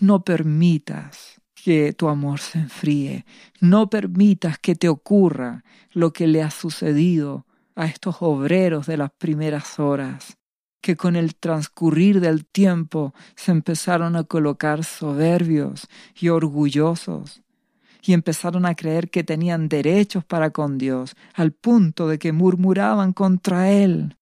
No 0.00 0.24
permitas 0.24 1.39
que 1.62 1.92
tu 1.92 2.08
amor 2.08 2.40
se 2.40 2.58
enfríe. 2.58 3.24
No 3.60 3.90
permitas 3.90 4.58
que 4.58 4.74
te 4.74 4.88
ocurra 4.88 5.64
lo 5.92 6.12
que 6.12 6.26
le 6.26 6.42
ha 6.42 6.50
sucedido 6.50 7.46
a 7.74 7.86
estos 7.86 8.16
obreros 8.20 8.86
de 8.86 8.96
las 8.96 9.10
primeras 9.10 9.78
horas, 9.78 10.36
que 10.80 10.96
con 10.96 11.16
el 11.16 11.34
transcurrir 11.34 12.20
del 12.20 12.46
tiempo 12.46 13.14
se 13.36 13.52
empezaron 13.52 14.16
a 14.16 14.24
colocar 14.24 14.84
soberbios 14.84 15.86
y 16.18 16.28
orgullosos, 16.28 17.42
y 18.02 18.12
empezaron 18.14 18.64
a 18.66 18.74
creer 18.74 19.10
que 19.10 19.24
tenían 19.24 19.68
derechos 19.68 20.24
para 20.24 20.50
con 20.50 20.78
Dios, 20.78 21.14
al 21.34 21.52
punto 21.52 22.08
de 22.08 22.18
que 22.18 22.32
murmuraban 22.32 23.12
contra 23.12 23.70
Él. 23.70 24.16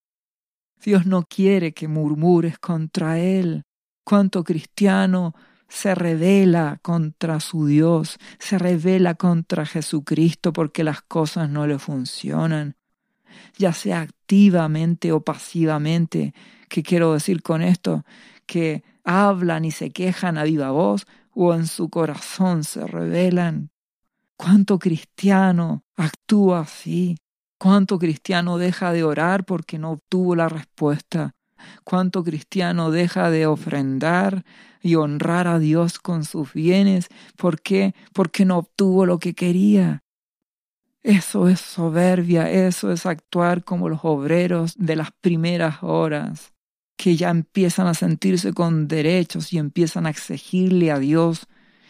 Dios 0.85 1.07
no 1.07 1.25
quiere 1.25 1.73
que 1.73 1.89
murmures 1.89 2.59
contra 2.59 3.19
Él. 3.19 3.65
¿Cuánto 4.05 4.43
cristiano 4.43 5.35
se 5.69 5.95
revela 5.95 6.79
contra 6.83 7.41
su 7.41 7.67
Dios, 7.67 8.19
se 8.39 8.59
revela 8.59 9.15
contra 9.15 9.67
Jesucristo 9.67 10.53
porque 10.53 10.85
las 10.85 11.03
cosas 11.03 11.51
no 11.51 11.67
le 11.67 11.79
funcionan, 11.79 12.77
ya 13.57 13.73
sea 13.73 14.01
activamente 14.01 15.13
o 15.13 15.21
pasivamente. 15.21 16.35
¿Qué 16.69 16.83
quiero 16.83 17.13
decir 17.13 17.43
con 17.43 17.63
esto? 17.63 18.05
Que 18.47 18.83
hablan 19.05 19.65
y 19.65 19.71
se 19.71 19.91
quejan 19.91 20.39
a 20.39 20.45
viva 20.45 20.71
voz 20.71 21.07
o 21.35 21.55
en 21.55 21.67
su 21.67 21.89
corazón 21.89 22.65
se 22.65 22.87
revelan. 22.87 23.71
¿Cuánto 24.37 24.79
cristiano 24.79 25.85
actúa 25.97 26.61
así? 26.61 27.17
¿Cuánto 27.59 27.99
cristiano 27.99 28.57
deja 28.57 28.93
de 28.93 29.03
orar 29.03 29.45
porque 29.45 29.79
no 29.79 29.93
obtuvo 29.93 30.37
la 30.37 30.49
respuesta? 30.49 31.35
Cuánto 31.85 32.25
cristiano 32.25 32.91
deja 32.91 33.31
de 33.31 33.47
ofrendar 33.47 34.45
y 34.83 34.95
honrar 34.95 35.47
a 35.49 35.59
Dios 35.59 35.99
con 35.99 36.25
sus 36.25 36.53
bienes. 36.53 37.09
¿Por 37.37 37.61
qué? 37.61 37.95
Porque 38.13 38.45
no 38.45 38.59
obtuvo 38.59 39.07
lo 39.07 39.19
que 39.19 39.35
quería. 39.35 40.03
Eso 41.03 41.49
es 41.49 41.61
soberbia, 41.61 42.51
eso 42.51 42.93
es 42.93 43.07
actuar 43.07 43.65
como 43.65 43.89
los 43.89 44.01
obreros 44.03 44.75
de 44.77 44.97
las 44.97 45.11
primeras 45.13 45.83
horas, 45.83 46.53
que 46.97 47.17
ya 47.17 47.31
empiezan 47.31 47.87
a 47.87 47.95
sentirse 47.95 48.53
con 48.53 48.89
derechos 48.89 49.53
y 49.53 49.59
empiezan 49.59 50.07
a 50.07 50.11
exigirle 50.11 50.91
a 50.91 50.99
Dios 50.99 51.47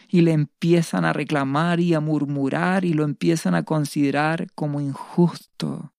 y 0.08 0.20
le 0.22 0.32
empiezan 0.32 1.04
a 1.04 1.12
reclamar 1.12 1.80
y 1.80 1.94
a 1.94 2.00
murmurar 2.00 2.84
y 2.84 2.92
lo 2.92 3.04
empiezan 3.04 3.54
a 3.54 3.62
considerar 3.62 4.52
como 4.54 4.80
injusto. 4.80 5.92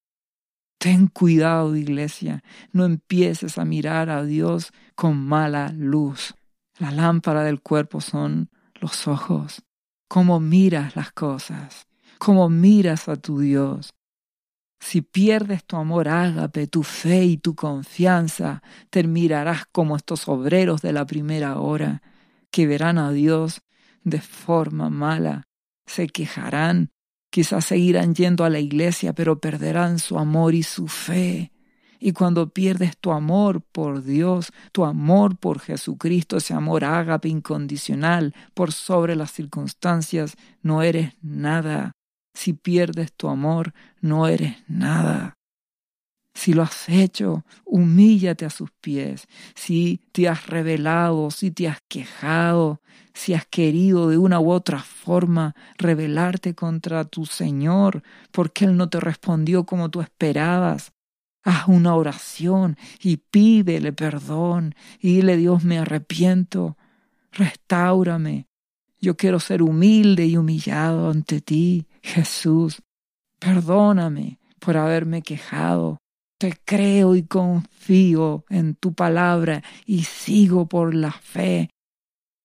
Ten 0.80 1.08
cuidado, 1.08 1.76
iglesia, 1.76 2.42
no 2.72 2.86
empieces 2.86 3.58
a 3.58 3.66
mirar 3.66 4.10
a 4.10 4.24
Dios 4.24 4.72
con 4.96 5.18
mala 5.18 5.74
luz. 5.76 6.36
La 6.78 6.90
lámpara 6.92 7.44
del 7.44 7.62
cuerpo 7.62 8.00
son 8.00 8.50
los 8.76 9.06
ojos. 9.06 9.62
Cómo 10.08 10.40
miras 10.40 10.96
las 10.96 11.12
cosas, 11.12 11.86
cómo 12.18 12.48
miras 12.50 13.10
a 13.10 13.18
tu 13.18 13.40
Dios. 13.40 13.94
Si 14.80 15.02
pierdes 15.02 15.66
tu 15.66 15.76
amor 15.76 16.08
ágape, 16.08 16.68
tu 16.68 16.84
fe 16.84 17.26
y 17.26 17.36
tu 17.36 17.56
confianza, 17.56 18.64
te 18.90 19.04
mirarás 19.04 19.66
como 19.74 19.98
estos 19.98 20.30
obreros 20.30 20.82
de 20.82 20.94
la 20.94 21.06
primera 21.06 21.60
hora, 21.60 22.02
que 22.52 22.68
verán 22.68 22.98
a 22.98 23.12
Dios 23.12 23.62
de 24.06 24.22
forma 24.22 24.90
mala, 24.90 25.50
se 25.86 26.08
quejarán 26.08 26.92
Quizás 27.30 27.66
seguirán 27.66 28.16
yendo 28.16 28.44
a 28.44 28.50
la 28.50 28.60
iglesia, 28.60 29.14
pero 29.14 29.40
perderán 29.40 30.00
su 30.00 30.18
amor 30.18 30.56
y 30.56 30.64
su 30.64 30.88
fe. 30.88 31.52
Y 32.00 32.14
cuando 32.14 32.50
pierdes 32.50 32.98
tu 32.98 33.12
amor 33.12 33.62
por 33.62 34.04
Dios, 34.04 34.52
tu 34.72 34.86
amor 34.86 35.38
por 35.38 35.60
Jesucristo, 35.60 36.38
ese 36.38 36.54
amor 36.54 36.86
ágape 36.86 37.28
incondicional 37.28 38.34
por 38.54 38.72
sobre 38.72 39.16
las 39.16 39.32
circunstancias, 39.32 40.36
no 40.62 40.82
eres 40.82 41.14
nada. 41.22 41.92
Si 42.34 42.54
pierdes 42.54 43.12
tu 43.14 43.28
amor, 43.28 43.74
no 44.00 44.28
eres 44.28 44.56
nada. 44.68 45.39
Si 46.34 46.54
lo 46.54 46.62
has 46.64 46.88
hecho, 46.88 47.44
humíllate 47.66 48.46
a 48.46 48.50
sus 48.50 48.72
pies. 48.82 49.28
Si 49.56 50.02
te 50.12 50.30
has 50.30 50.48
revelado, 50.48 51.32
si 51.32 51.52
te 51.52 51.68
has 51.68 51.80
quejado, 51.88 52.82
si 53.14 53.34
has 53.34 53.46
querido 53.46 54.10
de 54.10 54.18
una 54.18 54.40
u 54.40 54.52
otra 54.52 54.80
forma 54.80 55.56
rebelarte 55.78 56.56
contra 56.56 57.04
tu 57.04 57.26
Señor, 57.26 58.04
porque 58.32 58.66
Él 58.66 58.78
no 58.78 58.90
te 58.90 59.00
respondió 59.00 59.66
como 59.66 59.90
tú 59.90 60.02
esperabas, 60.02 60.94
haz 61.44 61.68
una 61.68 61.96
oración 61.96 62.78
y 63.02 63.18
pídele 63.18 63.92
perdón 63.94 64.76
y 65.00 65.16
dile 65.16 65.38
Dios 65.38 65.64
me 65.64 65.80
arrepiento, 65.80 66.78
restáurame. 67.32 68.48
Yo 69.02 69.16
quiero 69.16 69.40
ser 69.40 69.62
humilde 69.62 70.26
y 70.26 70.38
humillado 70.38 71.10
ante 71.10 71.42
ti, 71.42 71.88
Jesús. 72.02 72.82
Perdóname 73.40 74.40
por 74.60 74.76
haberme 74.76 75.22
quejado, 75.22 76.00
te 76.40 76.58
creo 76.64 77.16
y 77.16 77.24
confío 77.24 78.46
en 78.50 78.74
tu 78.76 78.94
palabra 78.94 79.62
y 79.86 80.04
sigo 80.04 80.68
por 80.68 80.96
la 80.96 81.12
fe, 81.12 81.70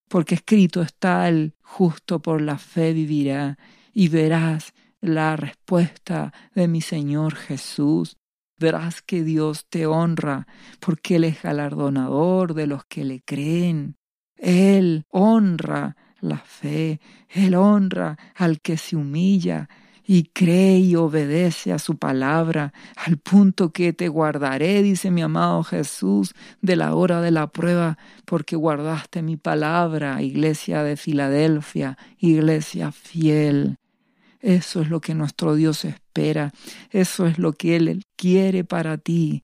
porque 0.09 0.35
escrito 0.35 0.83
está 0.83 1.29
el 1.29 1.55
justo 1.63 2.21
por 2.21 2.43
la 2.43 2.59
fe 2.59 2.93
vivirá 2.93 3.57
y 3.93 4.09
verás 4.09 4.75
la 5.01 5.37
respuesta 5.37 6.33
de 6.55 6.67
mi 6.67 6.81
Señor 6.81 7.37
Jesús. 7.37 8.17
Verás 8.59 9.01
que 9.01 9.23
Dios 9.23 9.67
te 9.69 9.87
honra 9.87 10.47
porque 10.81 11.17
Él 11.17 11.25
es 11.25 11.43
galardonador 11.43 12.55
de 12.55 12.67
los 12.67 12.85
que 12.87 13.05
le 13.05 13.23
creen. 13.23 13.97
Él 14.37 15.05
honra 15.09 15.97
la 16.21 16.39
fe, 16.39 17.01
Él 17.29 17.55
honra 17.55 18.17
al 18.35 18.61
que 18.61 18.77
se 18.77 18.97
humilla, 18.97 19.69
y 20.07 20.25
cree 20.25 20.79
y 20.79 20.97
obedece 20.97 21.73
a 21.73 21.79
su 21.79 21.97
palabra, 21.97 22.73
al 22.97 23.17
punto 23.17 23.73
que 23.73 23.93
te 23.93 24.09
guardaré, 24.09 24.83
dice 24.83 25.11
mi 25.11 25.23
amado 25.23 25.63
Jesús, 25.65 26.35
de 26.61 26.77
la 26.77 26.95
hora 26.95 27.21
de 27.21 27.31
la 27.31 27.47
prueba, 27.47 27.99
porque 28.25 28.57
guardaste 28.57 29.23
mi 29.23 29.37
palabra, 29.37 30.21
iglesia 30.23 30.83
de 30.83 30.97
Filadelfia, 30.97 31.97
iglesia 32.19 32.93
fiel. 32.93 33.79
Eso 34.41 34.83
es 34.83 34.91
lo 34.91 35.01
que 35.01 35.15
nuestro 35.15 35.55
Dios 35.55 35.87
espera, 35.87 36.53
eso 36.91 37.27
es 37.27 37.39
lo 37.39 37.55
que 37.55 37.77
Él 37.77 38.03
quiere 38.17 38.63
para 38.63 38.99
ti. 38.99 39.43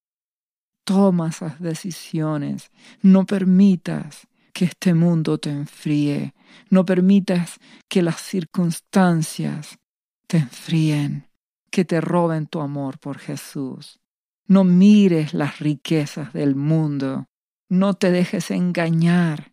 Toma 0.84 1.30
esas 1.30 1.58
decisiones, 1.60 2.70
no 3.00 3.24
permitas 3.24 4.26
que 4.52 4.66
este 4.66 4.92
mundo 4.92 5.38
te 5.38 5.50
enfríe, 5.50 6.34
no 6.68 6.84
permitas 6.84 7.58
que 7.88 8.02
las 8.02 8.20
circunstancias 8.20 9.79
te 10.30 10.36
enfríen, 10.36 11.28
que 11.72 11.84
te 11.84 12.00
roben 12.00 12.46
tu 12.46 12.60
amor 12.60 13.00
por 13.00 13.18
Jesús. 13.18 13.98
No 14.46 14.62
mires 14.62 15.34
las 15.34 15.58
riquezas 15.58 16.32
del 16.32 16.54
mundo, 16.54 17.26
no 17.68 17.94
te 17.94 18.12
dejes 18.12 18.52
engañar 18.52 19.52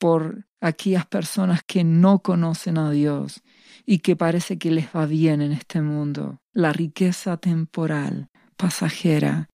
por 0.00 0.48
aquellas 0.60 1.06
personas 1.06 1.62
que 1.64 1.84
no 1.84 2.22
conocen 2.22 2.76
a 2.76 2.90
Dios 2.90 3.44
y 3.84 4.00
que 4.00 4.16
parece 4.16 4.58
que 4.58 4.72
les 4.72 4.86
va 4.86 5.06
bien 5.06 5.42
en 5.42 5.52
este 5.52 5.80
mundo. 5.80 6.40
La 6.52 6.72
riqueza 6.72 7.36
temporal, 7.36 8.28
pasajera. 8.56 9.48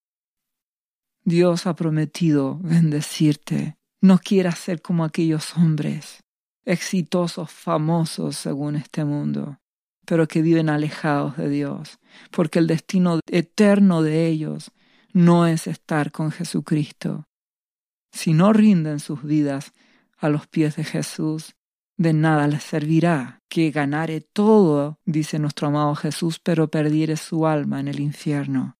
Dios 1.22 1.66
ha 1.66 1.74
prometido 1.74 2.58
bendecirte. 2.62 3.76
No 4.00 4.16
quieras 4.16 4.58
ser 4.58 4.80
como 4.80 5.04
aquellos 5.04 5.54
hombres, 5.54 6.24
exitosos, 6.64 7.50
famosos 7.50 8.36
según 8.36 8.76
este 8.76 9.04
mundo 9.04 9.58
pero 10.04 10.28
que 10.28 10.42
viven 10.42 10.68
alejados 10.68 11.36
de 11.36 11.48
Dios, 11.48 11.98
porque 12.30 12.58
el 12.58 12.66
destino 12.66 13.20
eterno 13.30 14.02
de 14.02 14.26
ellos 14.26 14.72
no 15.12 15.46
es 15.46 15.66
estar 15.66 16.10
con 16.10 16.30
Jesucristo. 16.30 17.24
Si 18.12 18.32
no 18.32 18.52
rinden 18.52 19.00
sus 19.00 19.22
vidas 19.22 19.72
a 20.18 20.28
los 20.28 20.46
pies 20.46 20.76
de 20.76 20.84
Jesús, 20.84 21.54
de 21.96 22.12
nada 22.12 22.48
les 22.48 22.62
servirá 22.62 23.40
que 23.48 23.70
ganare 23.70 24.20
todo, 24.20 24.98
dice 25.04 25.38
nuestro 25.38 25.68
amado 25.68 25.94
Jesús, 25.94 26.38
pero 26.38 26.68
perdiere 26.68 27.16
su 27.16 27.46
alma 27.46 27.80
en 27.80 27.88
el 27.88 28.00
infierno. 28.00 28.76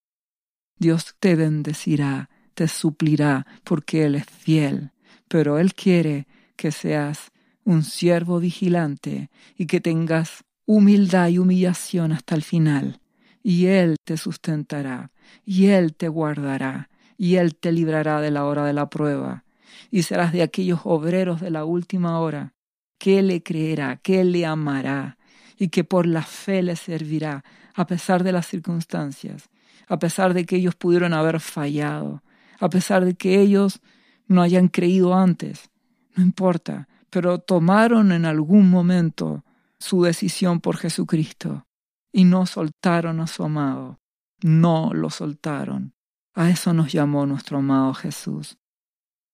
Dios 0.79 1.15
te 1.21 1.37
bendecirá, 1.37 2.31
te 2.55 2.69
suplirá, 2.69 3.47
porque 3.65 4.07
Él 4.07 4.17
es 4.17 4.27
fiel, 4.27 4.93
pero 5.29 5.59
Él 5.59 5.75
quiere 5.75 6.27
que 6.57 6.73
seas 6.73 7.31
un 7.65 7.85
siervo 7.85 8.41
vigilante 8.41 9.31
y 9.57 9.67
que 9.67 9.81
tengas 9.81 10.45
humildad 10.67 11.29
y 11.29 11.39
humillación 11.39 12.13
hasta 12.13 12.35
el 12.35 12.43
final, 12.43 13.01
y 13.43 13.67
Él 13.67 13.97
te 14.05 14.17
sustentará, 14.17 15.11
y 15.45 15.67
Él 15.67 15.95
te 15.95 16.09
guardará, 16.09 16.89
y 17.17 17.37
Él 17.37 17.55
te 17.57 17.73
librará 17.73 18.21
de 18.21 18.31
la 18.31 18.45
hora 18.45 18.65
de 18.65 18.73
la 18.73 18.89
prueba, 18.89 19.45
y 19.91 20.03
serás 20.03 20.33
de 20.33 20.43
aquellos 20.43 20.81
obreros 20.85 21.41
de 21.41 21.51
la 21.51 21.65
última 21.65 22.21
hora, 22.21 22.55
que 22.99 23.23
le 23.23 23.43
creerá, 23.43 23.97
que 23.97 24.25
le 24.25 24.47
amará, 24.47 25.19
y 25.59 25.69
que 25.69 25.85
por 25.85 26.07
la 26.07 26.23
fe 26.23 26.63
le 26.63 26.77
servirá, 26.77 27.45
a 27.75 27.87
pesar 27.87 28.25
de 28.25 28.33
las 28.33 28.47
circunstancias, 28.47 29.49
a 29.89 29.99
pesar 29.99 30.35
de 30.35 30.45
que 30.45 30.57
ellos 30.57 30.75
pudieron 30.75 31.13
haber 31.13 31.41
fallado, 31.41 32.23
a 32.61 32.69
pesar 32.69 33.05
de 33.05 33.15
que 33.15 33.41
ellos 33.41 33.81
no 34.27 34.43
hayan 34.43 34.69
creído 34.69 35.15
antes. 35.15 35.71
No 36.15 36.23
importa, 36.23 36.89
pero 37.11 37.39
tomaron 37.39 38.13
en 38.13 38.25
algún 38.25 38.71
momento 38.71 39.45
su 39.83 40.03
decisión 40.03 40.61
por 40.61 40.77
Jesucristo 40.77 41.67
y 42.13 42.25
no 42.25 42.47
soltaron 42.47 43.21
a 43.21 43.27
su 43.27 43.43
amado, 43.43 43.99
no 44.41 44.93
lo 44.95 45.11
soltaron. 45.11 45.95
A 46.35 46.49
eso 46.49 46.73
nos 46.73 46.93
llamó 46.93 47.27
nuestro 47.27 47.59
amado 47.59 47.93
Jesús, 47.93 48.59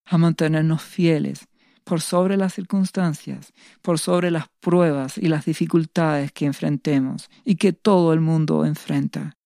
a 0.07 0.17
mantenernos 0.19 0.83
fieles 0.83 1.47
por 1.85 2.01
sobre 2.01 2.37
las 2.37 2.55
circunstancias, 2.55 3.53
por 3.83 3.99
sobre 3.99 4.31
las 4.31 4.47
pruebas 4.61 5.19
y 5.19 5.29
las 5.29 5.45
dificultades 5.45 6.33
que 6.33 6.47
enfrentemos 6.47 7.31
y 7.45 7.57
que 7.57 7.73
todo 7.73 8.13
el 8.13 8.21
mundo 8.21 8.65
enfrenta. 8.65 9.37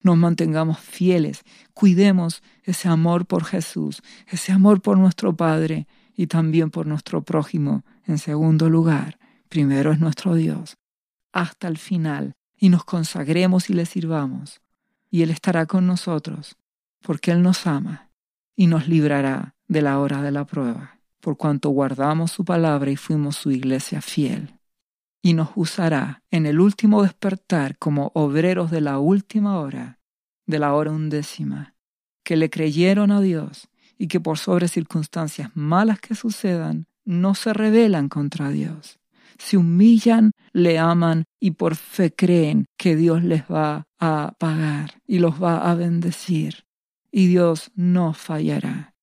Nos 0.00 0.16
mantengamos 0.16 0.80
fieles, 0.80 1.42
cuidemos 1.74 2.42
ese 2.64 2.88
amor 2.88 3.26
por 3.26 3.44
Jesús, 3.44 4.02
ese 4.26 4.50
amor 4.50 4.82
por 4.82 4.98
nuestro 4.98 5.36
Padre 5.36 5.86
y 6.16 6.26
también 6.26 6.70
por 6.70 6.86
nuestro 6.86 7.22
prójimo 7.22 7.84
en 8.06 8.18
segundo 8.18 8.68
lugar 8.68 9.18
primero 9.52 9.92
es 9.92 10.00
nuestro 10.00 10.34
Dios, 10.34 10.78
hasta 11.30 11.68
el 11.68 11.76
final, 11.76 12.32
y 12.56 12.70
nos 12.70 12.84
consagremos 12.84 13.68
y 13.68 13.74
le 13.74 13.84
sirvamos, 13.84 14.62
y 15.10 15.20
Él 15.20 15.28
estará 15.28 15.66
con 15.66 15.86
nosotros, 15.86 16.56
porque 17.02 17.32
Él 17.32 17.42
nos 17.42 17.66
ama, 17.66 18.08
y 18.56 18.66
nos 18.66 18.88
librará 18.88 19.54
de 19.68 19.82
la 19.82 19.98
hora 19.98 20.22
de 20.22 20.30
la 20.30 20.46
prueba, 20.46 21.00
por 21.20 21.36
cuanto 21.36 21.68
guardamos 21.68 22.32
su 22.32 22.46
palabra 22.46 22.90
y 22.90 22.96
fuimos 22.96 23.36
su 23.36 23.50
iglesia 23.50 24.00
fiel. 24.00 24.58
Y 25.20 25.34
nos 25.34 25.50
usará 25.54 26.22
en 26.30 26.46
el 26.46 26.58
último 26.58 27.02
despertar 27.02 27.76
como 27.76 28.10
obreros 28.14 28.70
de 28.70 28.80
la 28.80 29.00
última 29.00 29.60
hora, 29.60 29.98
de 30.46 30.60
la 30.60 30.72
hora 30.72 30.92
undécima, 30.92 31.74
que 32.24 32.36
le 32.36 32.48
creyeron 32.48 33.10
a 33.10 33.20
Dios 33.20 33.68
y 33.98 34.08
que 34.08 34.18
por 34.18 34.38
sobre 34.38 34.68
circunstancias 34.68 35.50
malas 35.52 36.00
que 36.00 36.14
sucedan, 36.14 36.86
no 37.04 37.34
se 37.34 37.52
rebelan 37.52 38.08
contra 38.08 38.48
Dios, 38.48 38.98
se 39.38 39.56
humillan, 39.56 40.32
le 40.52 40.78
aman 40.78 41.24
y 41.40 41.52
por 41.52 41.76
fe 41.76 42.14
creen 42.14 42.66
que 42.76 42.96
Dios 42.96 43.22
les 43.22 43.42
va 43.44 43.86
a 43.98 44.34
pagar 44.38 45.00
y 45.06 45.18
los 45.18 45.42
va 45.42 45.70
a 45.70 45.74
bendecir. 45.74 46.64
Y 47.10 47.26
Dios 47.26 47.70
no 47.74 48.14
fallará. 48.14 48.94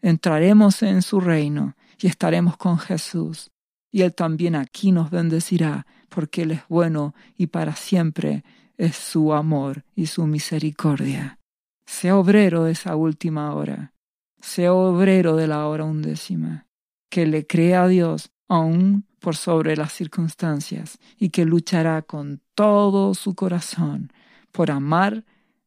Entraremos 0.00 0.82
en 0.82 1.02
su 1.02 1.20
reino 1.20 1.76
y 1.98 2.08
estaremos 2.08 2.56
con 2.56 2.78
Jesús. 2.78 3.50
Y 3.90 4.02
Él 4.02 4.14
también 4.14 4.54
aquí 4.54 4.90
nos 4.90 5.10
bendecirá 5.10 5.86
porque 6.08 6.42
Él 6.42 6.52
es 6.52 6.62
bueno 6.68 7.14
y 7.36 7.46
para 7.48 7.76
siempre 7.76 8.44
es 8.76 8.96
su 8.96 9.32
amor 9.32 9.84
y 9.94 10.06
su 10.06 10.26
misericordia. 10.26 11.38
Sea 11.86 12.16
obrero 12.16 12.64
de 12.64 12.72
esa 12.72 12.96
última 12.96 13.54
hora. 13.54 13.92
Sea 14.40 14.72
obrero 14.72 15.36
de 15.36 15.46
la 15.46 15.66
hora 15.66 15.84
undécima. 15.84 16.66
Que 17.08 17.26
le 17.26 17.46
crea 17.46 17.84
a 17.84 17.88
Dios 17.88 18.30
aún 18.48 19.06
por 19.22 19.36
sobre 19.36 19.76
las 19.76 19.92
circunstancias 19.92 20.98
y 21.16 21.30
que 21.30 21.44
luchará 21.44 22.02
con 22.02 22.40
todo 22.54 23.14
su 23.14 23.34
corazón 23.34 24.12
por 24.50 24.70
amar 24.70 25.24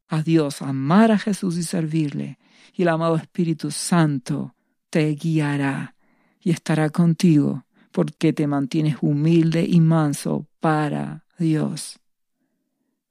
a 0.09 0.21
Dios, 0.21 0.61
amar 0.61 1.11
a 1.11 1.17
Jesús 1.17 1.57
y 1.57 1.63
servirle. 1.63 2.37
Y 2.73 2.83
el 2.83 2.89
amado 2.89 3.15
Espíritu 3.15 3.71
Santo 3.71 4.53
te 4.89 5.09
guiará 5.15 5.95
y 6.41 6.51
estará 6.51 6.89
contigo 6.89 7.65
porque 7.91 8.33
te 8.33 8.45
mantienes 8.45 8.97
humilde 9.01 9.65
y 9.67 9.79
manso 9.79 10.45
para 10.59 11.23
Dios. 11.39 11.97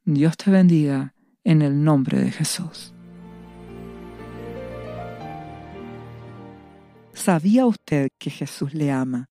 Dios 0.05 0.37
te 0.37 0.51
bendiga 0.51 1.15
en 1.43 1.63
el 1.63 1.83
nombre 1.83 2.21
de 2.21 2.31
Jesús. 2.31 2.93
¿Sabía 7.15 7.65
usted 7.65 8.09
que 8.19 8.29
Jesús 8.29 8.75
le 8.75 8.93
ama? 8.93 9.31